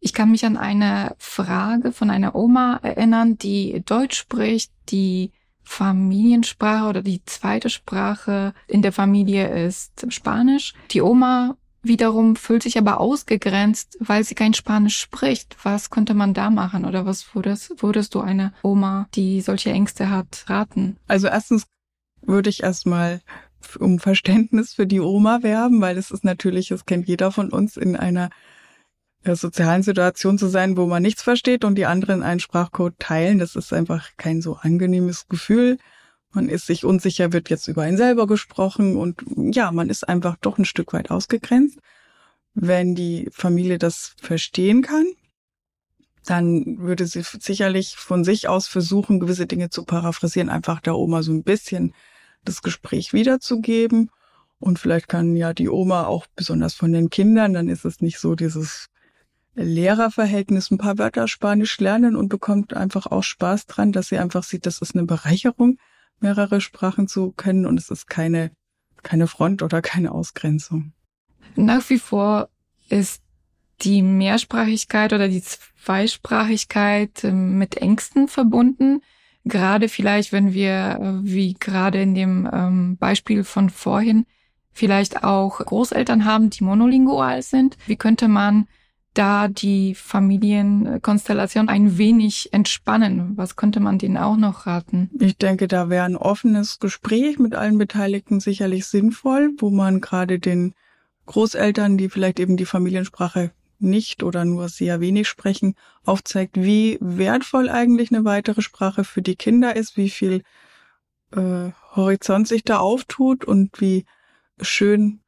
Ich 0.06 0.12
kann 0.12 0.32
mich 0.32 0.46
an 0.46 0.58
eine 0.58 1.16
Frage 1.18 1.94
von 1.94 2.10
einer 2.10 2.36
Oma 2.36 2.78
erinnern, 2.84 3.38
die 3.38 3.82
Deutsch 3.86 4.18
spricht, 4.18 4.70
die 4.90 5.32
Familiensprache 5.64 6.90
oder 6.90 7.02
die 7.02 7.24
zweite 7.24 7.70
Sprache 7.70 8.54
in 8.68 8.82
der 8.82 8.92
Familie 8.92 9.66
ist 9.66 10.06
Spanisch. 10.10 10.74
Die 10.92 11.02
Oma 11.02 11.56
wiederum 11.84 12.36
fühlt 12.36 12.64
sich 12.64 12.78
aber 12.78 13.00
ausgegrenzt, 13.00 13.96
weil 14.02 14.26
sie 14.26 14.36
kein 14.36 14.54
Spanisch 14.54 15.00
spricht. 15.00 15.56
Was 15.64 15.90
könnte 15.90 16.16
man 16.16 16.34
da 16.34 16.50
machen 16.50 16.84
oder 16.84 17.06
was 17.06 17.34
würdest, 17.34 17.82
würdest 17.82 18.14
du 18.14 18.20
einer 18.20 18.52
Oma, 18.62 19.08
die 19.16 19.40
solche 19.40 19.72
Ängste 19.72 20.10
hat, 20.10 20.44
raten? 20.48 20.98
Also 21.08 21.28
erstens 21.28 21.64
würde 22.22 22.50
ich 22.50 22.62
erstmal 22.62 23.22
um 23.80 24.00
Verständnis 24.00 24.74
für 24.74 24.86
die 24.86 25.00
Oma 25.00 25.44
werben, 25.44 25.80
weil 25.80 25.98
es 25.98 26.12
ist 26.12 26.26
natürlich, 26.26 26.72
es 26.72 26.86
kennt 26.86 27.08
jeder 27.08 27.32
von 27.32 27.52
uns, 27.52 27.78
in 27.78 27.96
einer 27.96 28.32
äh, 29.24 29.36
sozialen 29.36 29.84
Situation 29.84 30.38
zu 30.38 30.48
sein, 30.48 30.78
wo 30.78 30.86
man 30.86 31.02
nichts 31.02 31.22
versteht 31.24 31.64
und 31.64 31.76
die 31.76 31.86
anderen 31.86 32.24
einen 32.24 32.40
Sprachcode 32.40 32.98
teilen. 33.00 33.40
Das 33.40 33.56
ist 33.56 33.74
einfach 33.74 34.10
kein 34.18 34.42
so 34.42 34.56
angenehmes 34.56 35.28
Gefühl. 35.28 35.78
Man 36.32 36.50
ist 36.50 36.66
sich 36.66 36.84
unsicher, 36.84 37.32
wird 37.32 37.50
jetzt 37.50 37.68
über 37.68 37.84
einen 37.84 37.98
selber 37.98 38.28
gesprochen 38.28 38.98
und 38.98 39.24
ja, 39.36 39.72
man 39.72 39.90
ist 39.90 40.08
einfach 40.10 40.36
doch 40.42 40.58
ein 40.58 40.66
Stück 40.66 40.92
weit 40.94 41.12
ausgegrenzt. 41.12 41.80
Wenn 42.56 42.96
die 42.96 43.30
Familie 43.32 43.78
das 43.78 44.16
verstehen 44.20 44.82
kann, 44.82 45.06
dann 46.26 46.80
würde 46.80 47.06
sie 47.06 47.22
sicherlich 47.22 47.96
von 47.96 48.24
sich 48.24 48.48
aus 48.48 48.68
versuchen, 48.68 49.20
gewisse 49.20 49.46
Dinge 49.46 49.70
zu 49.70 49.84
paraphrasieren, 49.84 50.50
einfach 50.50 50.80
der 50.80 50.96
Oma 50.96 51.22
so 51.22 51.32
ein 51.32 51.44
bisschen 51.44 51.94
das 52.44 52.62
Gespräch 52.62 53.14
wiederzugeben. 53.14 54.10
Und 54.60 54.80
vielleicht 54.80 55.10
kann 55.10 55.36
ja 55.36 55.54
die 55.54 55.70
Oma 55.70 56.06
auch 56.06 56.26
besonders 56.36 56.74
von 56.74 56.94
den 56.94 57.10
Kindern, 57.10 57.54
dann 57.54 57.68
ist 57.68 57.86
es 57.86 58.02
nicht 58.02 58.20
so 58.20 58.36
dieses 58.36 58.90
Lehrerverhältnis, 59.56 60.72
ein 60.72 60.78
paar 60.78 60.98
Wörter 60.98 61.28
Spanisch 61.28 61.80
lernen 61.80 62.16
und 62.16 62.30
bekommt 62.30 62.74
einfach 62.74 63.08
auch 63.08 63.24
Spaß 63.24 63.68
dran, 63.68 63.92
dass 63.92 64.08
sie 64.08 64.18
einfach 64.18 64.44
sieht, 64.44 64.66
das 64.66 64.80
ist 64.80 64.96
eine 64.96 65.06
Bereicherung, 65.06 65.78
mehrere 66.20 66.62
Sprachen 66.62 67.08
zu 67.08 67.32
können 67.32 67.66
und 67.66 67.78
es 67.78 67.90
ist 67.90 68.08
keine, 68.08 68.52
keine 69.04 69.28
Front 69.28 69.62
oder 69.62 69.82
keine 69.82 70.12
Ausgrenzung. 70.12 70.94
Nach 71.56 71.88
wie 71.90 72.00
vor 72.00 72.50
ist 72.90 73.22
die 73.82 74.02
Mehrsprachigkeit 74.02 75.14
oder 75.14 75.28
die 75.28 75.44
Zweisprachigkeit 75.44 77.24
ähm, 77.24 77.58
mit 77.58 77.78
Ängsten 77.78 78.28
verbunden. 78.28 79.02
Gerade 79.46 79.90
vielleicht, 79.90 80.32
wenn 80.32 80.54
wir, 80.54 81.00
äh, 81.02 81.26
wie 81.26 81.54
gerade 81.54 82.02
in 82.02 82.16
dem 82.16 82.50
ähm, 82.52 82.98
Beispiel 82.98 83.44
von 83.44 83.70
vorhin, 83.70 84.26
vielleicht 84.72 85.24
auch 85.24 85.60
Großeltern 85.60 86.26
haben, 86.26 86.50
die 86.50 86.64
monolingual 86.64 87.42
sind. 87.42 87.78
Wie 87.86 87.98
könnte 87.98 88.28
man 88.28 88.68
da 89.14 89.48
die 89.48 89.96
Familienkonstellation 89.96 91.70
ein 91.70 91.98
wenig 91.98 92.52
entspannen? 92.54 93.38
Was 93.38 93.56
könnte 93.56 93.80
man 93.80 93.98
denen 93.98 94.18
auch 94.18 94.38
noch 94.38 94.66
raten? 94.66 95.10
Ich 95.20 95.38
denke, 95.38 95.68
da 95.68 95.90
wäre 95.90 96.06
ein 96.06 96.18
offenes 96.18 96.80
Gespräch 96.80 97.40
mit 97.40 97.56
allen 97.56 97.78
Beteiligten 97.78 98.40
sicherlich 98.40 98.86
sinnvoll, 98.86 99.52
wo 99.58 99.70
man 99.70 100.02
gerade 100.02 100.40
den 100.40 100.74
Großeltern, 101.26 101.98
die 101.98 102.10
vielleicht 102.10 102.40
eben 102.40 102.58
die 102.58 102.66
Familiensprache 102.66 103.52
nicht 103.80 104.24
oder 104.24 104.46
nur 104.46 104.70
sehr 104.70 105.00
wenig 105.02 105.28
sprechen, 105.28 105.76
aufzeigt, 106.04 106.56
wie 106.56 106.98
wertvoll 107.02 107.70
eigentlich 107.70 108.12
eine 108.12 108.26
weitere 108.26 108.62
Sprache 108.62 109.04
für 109.04 109.22
die 109.22 109.36
Kinder 109.36 109.76
ist, 109.76 109.98
wie 109.98 110.10
viel 110.10 110.44
äh, 111.32 111.72
Horizont 111.96 112.48
sich 112.48 112.64
da 112.64 112.80
auftut 112.80 113.46
und 113.46 113.80
wie 113.82 114.06
schön 114.62 115.20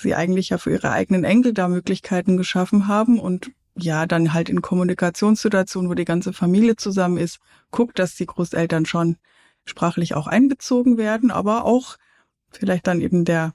sie 0.00 0.14
eigentlich 0.14 0.50
ja 0.50 0.58
für 0.58 0.70
ihre 0.70 0.90
eigenen 0.90 1.24
Enkel 1.24 1.52
da 1.52 1.68
Möglichkeiten 1.68 2.36
geschaffen 2.36 2.88
haben 2.88 3.18
und 3.18 3.50
ja, 3.78 4.06
dann 4.06 4.32
halt 4.32 4.48
in 4.48 4.62
Kommunikationssituationen, 4.62 5.90
wo 5.90 5.94
die 5.94 6.06
ganze 6.06 6.32
Familie 6.32 6.76
zusammen 6.76 7.18
ist, 7.18 7.38
guckt, 7.70 7.98
dass 7.98 8.14
die 8.14 8.26
Großeltern 8.26 8.86
schon 8.86 9.16
sprachlich 9.64 10.14
auch 10.14 10.26
einbezogen 10.26 10.96
werden, 10.96 11.30
aber 11.30 11.64
auch 11.64 11.96
vielleicht 12.50 12.86
dann 12.86 13.00
eben 13.00 13.24
der 13.24 13.52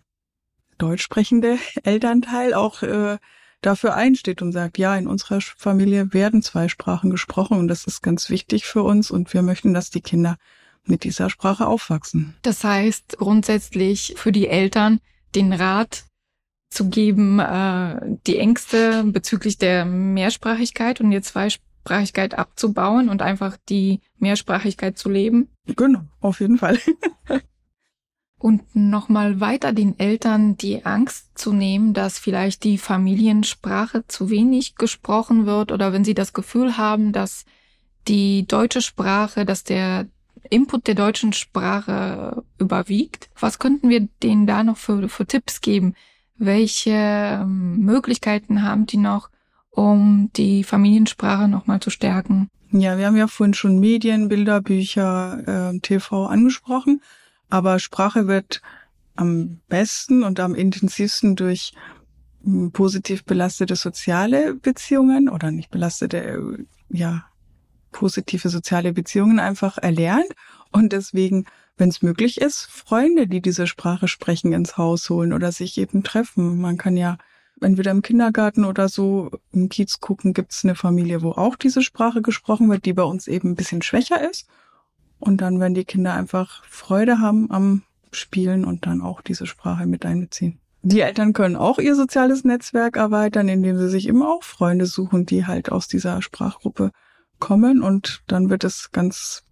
deutsch 0.78 1.04
sprechende 1.04 1.58
Elternteil 1.84 2.54
auch 2.54 2.84
äh, 2.84 3.18
dafür 3.62 3.96
einsteht 3.96 4.42
und 4.42 4.52
sagt, 4.52 4.78
ja, 4.78 4.96
in 4.96 5.08
unserer 5.08 5.42
Familie 5.42 6.14
werden 6.14 6.42
zwei 6.42 6.68
Sprachen 6.68 7.10
gesprochen 7.10 7.58
und 7.58 7.68
das 7.68 7.86
ist 7.86 8.02
ganz 8.02 8.30
wichtig 8.30 8.66
für 8.66 8.84
uns 8.84 9.12
und 9.12 9.34
wir 9.34 9.42
möchten, 9.42 9.74
dass 9.74 9.90
die 9.90 10.02
Kinder 10.02 10.38
mit 10.84 11.04
dieser 11.04 11.30
Sprache 11.30 11.68
aufwachsen. 11.68 12.36
Das 12.42 12.64
heißt 12.64 13.18
grundsätzlich 13.18 14.16
für 14.18 14.32
die 14.32 14.48
Eltern 14.48 15.00
den 15.36 15.54
Rat 15.54 16.06
zu 16.72 16.90
geben, 16.90 17.40
äh, 17.40 18.18
die 18.26 18.38
Ängste 18.38 19.04
bezüglich 19.04 19.58
der 19.58 19.86
Mehrsprachigkeit 19.86 21.02
und 21.02 21.12
die 21.12 21.22
Zweisprachigkeit 21.22 22.38
abzubauen 22.38 23.10
und 23.10 23.22
einfach 23.22 23.58
die 23.68 24.00
Mehrsprachigkeit 24.18 24.98
zu 24.98 25.10
leben. 25.10 25.50
Genau, 25.76 26.02
auf 26.22 26.40
jeden 26.40 26.58
Fall. 26.58 26.80
und 28.40 28.64
nochmal 28.74 29.42
weiter 29.42 29.74
den 29.74 30.00
Eltern 30.00 30.56
die 30.56 30.86
Angst 30.86 31.38
zu 31.38 31.52
nehmen, 31.52 31.94
dass 31.94 32.18
vielleicht 32.18 32.64
die 32.64 32.78
Familiensprache 32.78 34.08
zu 34.08 34.30
wenig 34.30 34.76
gesprochen 34.76 35.46
wird 35.46 35.74
oder 35.74 35.92
wenn 35.92 36.06
sie 36.06 36.16
das 36.16 36.32
Gefühl 36.32 36.78
haben, 36.78 37.12
dass 37.12 37.44
die 38.08 38.48
deutsche 38.48 38.82
Sprache, 38.82 39.46
dass 39.46 39.66
der 39.66 40.08
Input 40.50 40.88
der 40.88 40.96
deutschen 40.96 41.34
Sprache 41.34 42.44
überwiegt. 42.58 43.30
Was 43.38 43.60
könnten 43.60 43.90
wir 43.90 44.08
denen 44.24 44.48
da 44.48 44.64
noch 44.64 44.78
für, 44.78 45.10
für 45.10 45.26
Tipps 45.26 45.60
geben? 45.60 45.96
Welche 46.44 46.90
ähm, 46.90 47.78
Möglichkeiten 47.82 48.64
haben 48.64 48.88
die 48.88 48.98
noch, 48.98 49.30
um 49.70 50.32
die 50.36 50.64
Familiensprache 50.64 51.48
nochmal 51.48 51.82
zu 51.82 51.92
stärken? 51.92 52.50
Ja, 52.72 52.98
wir 52.98 53.06
haben 53.06 53.16
ja 53.16 53.28
vorhin 53.28 53.54
schon 53.54 53.80
Medien, 53.80 54.28
Bilderbücher, 54.28 55.74
äh, 55.76 55.80
TV 55.82 56.26
angesprochen. 56.26 57.04
Aber 57.52 57.78
Sprache 57.78 58.26
wird 58.28 58.64
am 59.16 59.60
besten 59.68 60.24
und 60.24 60.40
am 60.40 60.56
intensivsten 60.56 61.36
durch 61.36 61.74
hm, 62.44 62.72
positiv 62.72 63.24
belastete 63.24 63.76
soziale 63.76 64.56
Beziehungen 64.56 65.30
oder 65.30 65.52
nicht 65.52 65.70
belastete, 65.70 66.66
ja, 66.90 67.24
positive 67.92 68.50
soziale 68.50 68.94
Beziehungen 68.94 69.38
einfach 69.38 69.78
erlernt 69.78 70.34
und 70.72 70.94
deswegen, 70.94 71.46
wenn 71.78 71.90
es 71.90 72.02
möglich 72.02 72.40
ist, 72.40 72.62
Freunde, 72.64 73.28
die 73.28 73.42
diese 73.42 73.68
Sprache 73.68 74.08
sprechen, 74.08 74.54
ins 74.54 74.78
Haus 74.78 75.10
holen 75.10 75.34
oder 75.34 75.52
sich 75.52 75.78
eben 75.78 76.04
treffen. 76.04 76.60
Man 76.60 76.78
kann 76.78 76.96
ja 76.98 77.18
entweder 77.60 77.92
im 77.92 78.02
Kindergarten 78.02 78.66
oder 78.66 78.90
so 78.90 79.32
im 79.52 79.70
Kiez 79.70 80.00
gucken, 80.00 80.34
gibt 80.34 80.54
es 80.54 80.64
eine 80.64 80.76
Familie, 80.76 81.22
wo 81.22 81.32
auch 81.32 81.56
diese 81.56 81.82
Sprache 81.82 82.22
gesprochen 82.22 82.70
wird, 82.70 82.86
die 82.86 82.94
bei 82.94 83.04
uns 83.04 83.28
eben 83.28 83.52
ein 83.52 83.56
bisschen 83.56 83.82
schwächer 83.82 84.30
ist. 84.30 84.48
Und 85.20 85.42
dann 85.42 85.60
werden 85.60 85.76
die 85.76 85.86
Kinder 85.86 86.14
einfach 86.14 86.64
Freude 86.66 87.20
haben 87.20 87.52
am 87.52 87.84
Spielen 88.12 88.66
und 88.66 88.86
dann 88.86 89.02
auch 89.02 89.22
diese 89.22 89.46
Sprache 89.46 89.86
mit 89.86 90.06
einbeziehen. 90.06 90.60
Die 90.84 91.02
Eltern 91.02 91.34
können 91.34 91.56
auch 91.56 91.78
ihr 91.78 91.96
soziales 91.96 92.44
Netzwerk 92.44 92.98
erweitern, 92.98 93.48
indem 93.48 93.78
sie 93.78 93.90
sich 93.90 94.08
immer 94.08 94.30
auch 94.30 94.44
Freunde 94.44 94.88
suchen, 94.88 95.28
die 95.28 95.46
halt 95.46 95.72
aus 95.72 95.88
dieser 95.88 96.24
Sprachgruppe 96.24 96.92
kommen. 97.40 97.84
Und 97.84 98.24
dann 98.28 98.50
wird 98.50 98.64
es 98.64 98.92
ganz 98.92 99.44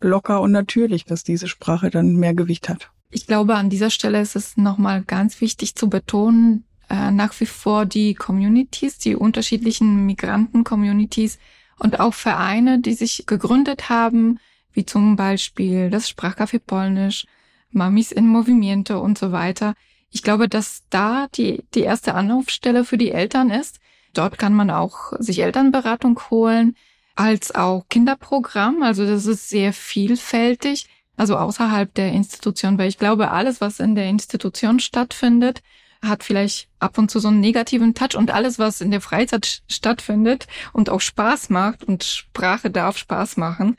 locker 0.00 0.40
und 0.40 0.52
natürlich, 0.52 1.04
dass 1.04 1.24
diese 1.24 1.48
Sprache 1.48 1.90
dann 1.90 2.16
mehr 2.16 2.34
Gewicht 2.34 2.68
hat. 2.68 2.90
Ich 3.10 3.26
glaube, 3.26 3.54
an 3.54 3.70
dieser 3.70 3.90
Stelle 3.90 4.20
ist 4.20 4.36
es 4.36 4.56
nochmal 4.56 5.02
ganz 5.02 5.40
wichtig 5.40 5.74
zu 5.74 5.88
betonen, 5.88 6.64
äh, 6.88 7.10
nach 7.10 7.38
wie 7.40 7.46
vor 7.46 7.86
die 7.86 8.14
Communities, 8.14 8.98
die 8.98 9.16
unterschiedlichen 9.16 10.06
Migranten-Communities 10.06 11.38
und 11.78 12.00
auch 12.00 12.14
Vereine, 12.14 12.80
die 12.80 12.94
sich 12.94 13.26
gegründet 13.26 13.88
haben, 13.88 14.38
wie 14.72 14.84
zum 14.84 15.16
Beispiel 15.16 15.90
das 15.90 16.08
Sprachcafé 16.08 16.58
Polnisch, 16.58 17.26
Mamis 17.70 18.12
in 18.12 18.28
Movimiento 18.28 19.00
und 19.00 19.18
so 19.18 19.32
weiter. 19.32 19.74
Ich 20.10 20.22
glaube, 20.22 20.48
dass 20.48 20.82
da 20.90 21.26
die, 21.34 21.64
die 21.74 21.80
erste 21.80 22.14
Anlaufstelle 22.14 22.84
für 22.84 22.98
die 22.98 23.10
Eltern 23.10 23.50
ist. 23.50 23.80
Dort 24.14 24.38
kann 24.38 24.54
man 24.54 24.70
auch 24.70 25.12
sich 25.18 25.40
Elternberatung 25.40 26.20
holen, 26.30 26.76
als 27.16 27.54
auch 27.54 27.86
Kinderprogramm. 27.88 28.82
Also 28.82 29.06
das 29.06 29.26
ist 29.26 29.48
sehr 29.48 29.72
vielfältig. 29.72 30.86
also 31.18 31.36
außerhalb 31.36 31.92
der 31.94 32.12
Institution, 32.12 32.76
weil 32.76 32.90
ich 32.90 32.98
glaube, 32.98 33.30
alles, 33.30 33.62
was 33.62 33.80
in 33.80 33.94
der 33.94 34.08
Institution 34.08 34.80
stattfindet, 34.80 35.62
hat 36.02 36.22
vielleicht 36.22 36.68
ab 36.78 36.98
und 36.98 37.10
zu 37.10 37.20
so 37.20 37.28
einen 37.28 37.40
negativen 37.40 37.94
Touch 37.94 38.16
und 38.16 38.30
alles, 38.30 38.58
was 38.58 38.82
in 38.82 38.90
der 38.90 39.00
Freizeit 39.00 39.62
stattfindet 39.66 40.46
und 40.74 40.90
auch 40.90 41.00
Spaß 41.00 41.48
macht 41.48 41.84
und 41.84 42.04
Sprache 42.04 42.70
darf 42.70 42.98
Spaß 42.98 43.38
machen, 43.38 43.78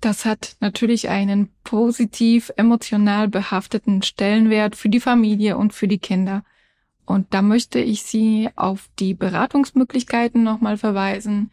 das 0.00 0.24
hat 0.26 0.56
natürlich 0.60 1.08
einen 1.08 1.48
positiv 1.64 2.52
emotional 2.56 3.28
behafteten 3.28 4.02
Stellenwert 4.02 4.76
für 4.76 4.90
die 4.90 5.00
Familie 5.00 5.56
und 5.56 5.72
für 5.72 5.88
die 5.88 5.98
Kinder. 5.98 6.44
Und 7.06 7.32
da 7.32 7.40
möchte 7.40 7.78
ich 7.78 8.02
Sie 8.02 8.50
auf 8.56 8.88
die 8.98 9.14
Beratungsmöglichkeiten 9.14 10.42
nochmal 10.42 10.76
verweisen. 10.76 11.50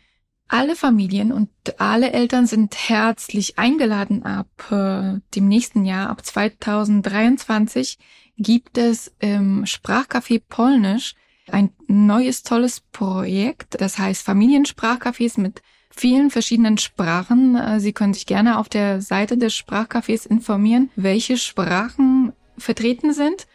Alle 0.48 0.76
Familien 0.76 1.32
und 1.32 1.50
alle 1.78 2.12
Eltern 2.12 2.46
sind 2.46 2.90
herzlich 2.90 3.58
eingeladen 3.58 4.24
ab 4.24 4.48
äh, 4.72 5.20
dem 5.36 5.48
nächsten 5.48 5.86
Jahr, 5.86 6.10
ab 6.10 6.26
2023 6.26 7.98
gibt 8.38 8.78
es 8.78 9.14
im 9.20 9.66
Sprachcafé 9.66 10.42
Polnisch 10.48 11.16
ein 11.52 11.72
neues 11.88 12.44
tolles 12.44 12.82
Projekt, 12.82 13.82
das 13.82 13.98
heißt 13.98 14.26
Familiensprachcafés 14.26 15.40
mit 15.40 15.62
vielen 15.90 16.30
verschiedenen 16.30 16.78
Sprachen. 16.78 17.56
Äh, 17.56 17.80
Sie 17.80 17.94
können 17.94 18.14
sich 18.14 18.26
gerne 18.26 18.58
auf 18.58 18.70
der 18.70 19.02
Seite 19.02 19.38
des 19.38 19.54
Sprachcafés 19.54 20.28
informieren, 20.28 20.90
welche 20.96 21.38
Sprachen 21.38 22.34
vertreten 22.58 23.14
sind. 23.14 23.48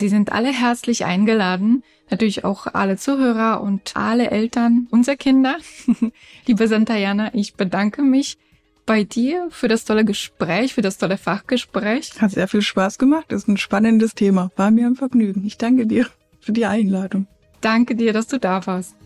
Sie 0.00 0.08
sind 0.08 0.32
alle 0.32 0.52
herzlich 0.52 1.04
eingeladen, 1.04 1.84
natürlich 2.10 2.44
auch 2.44 2.66
alle 2.66 2.96
Zuhörer 2.96 3.60
und 3.60 3.96
alle 3.96 4.30
Eltern 4.30 4.88
unserer 4.90 5.16
Kinder. 5.16 5.56
Liebe 6.46 6.66
Santayana, 6.66 7.34
ich 7.34 7.54
bedanke 7.54 8.02
mich 8.02 8.36
bei 8.84 9.04
dir 9.04 9.46
für 9.50 9.68
das 9.68 9.84
tolle 9.84 10.04
Gespräch, 10.04 10.74
für 10.74 10.82
das 10.82 10.98
tolle 10.98 11.18
Fachgespräch. 11.18 12.20
Hat 12.20 12.32
sehr 12.32 12.48
viel 12.48 12.62
Spaß 12.62 12.98
gemacht, 12.98 13.32
ist 13.32 13.48
ein 13.48 13.56
spannendes 13.56 14.14
Thema. 14.14 14.50
War 14.56 14.70
mir 14.70 14.86
ein 14.86 14.96
Vergnügen. 14.96 15.44
Ich 15.46 15.56
danke 15.56 15.86
dir 15.86 16.06
für 16.40 16.52
die 16.52 16.66
Einladung. 16.66 17.26
Danke 17.60 17.94
dir, 17.94 18.12
dass 18.12 18.26
du 18.26 18.38
da 18.38 18.66
warst. 18.66 18.96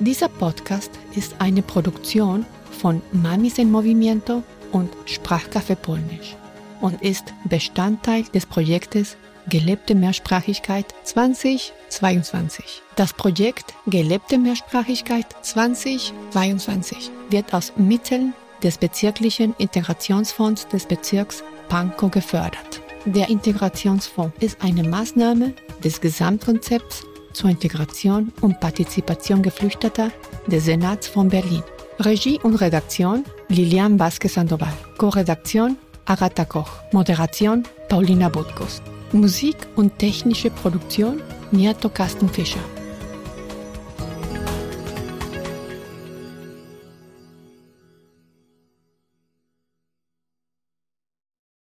Dieser 0.00 0.28
Podcast 0.28 0.90
ist 1.14 1.36
eine 1.38 1.62
Produktion 1.62 2.44
von 2.70 3.00
Mamis 3.12 3.58
en 3.58 3.70
Movimiento 3.70 4.42
und 4.72 4.90
Sprachcafé 5.06 5.76
Polnisch 5.76 6.36
und 6.80 7.00
ist 7.00 7.32
Bestandteil 7.44 8.24
des 8.34 8.44
Projektes 8.44 9.16
Gelebte 9.48 9.94
Mehrsprachigkeit 9.94 10.86
2022. 11.04 12.82
Das 12.96 13.12
Projekt 13.12 13.74
Gelebte 13.86 14.38
Mehrsprachigkeit 14.38 15.26
2022 15.42 17.12
wird 17.30 17.54
aus 17.54 17.72
Mitteln 17.76 18.32
des 18.64 18.76
bezirklichen 18.76 19.54
Integrationsfonds 19.58 20.66
des 20.66 20.86
Bezirks 20.86 21.44
Pankow 21.68 22.10
gefördert. 22.10 22.82
Der 23.04 23.28
Integrationsfonds 23.28 24.34
ist 24.40 24.60
eine 24.64 24.82
Maßnahme 24.82 25.52
des 25.84 26.00
Gesamtkonzepts 26.00 27.04
zur 27.32 27.50
Integration 27.50 28.32
und 28.40 28.58
Partizipation 28.58 29.42
Geflüchteter 29.42 30.10
des 30.48 30.64
Senats 30.64 31.06
von 31.06 31.28
Berlin. 31.28 31.62
Regie 32.00 32.40
und 32.42 32.56
Redaktion 32.56 33.24
Lilian 33.48 33.96
Vasquez 33.96 34.34
Sandoval. 34.34 34.72
Co-Redaktion 34.98 35.78
Agatha 36.04 36.44
Koch. 36.44 36.82
Moderation 36.90 37.62
Paulina 37.88 38.28
Butkus. 38.28 38.82
Musik 39.12 39.56
und 39.76 39.98
technische 39.98 40.50
Produktion 40.50 41.22
Niato 41.52 41.88
Kastenfischer. 41.88 42.75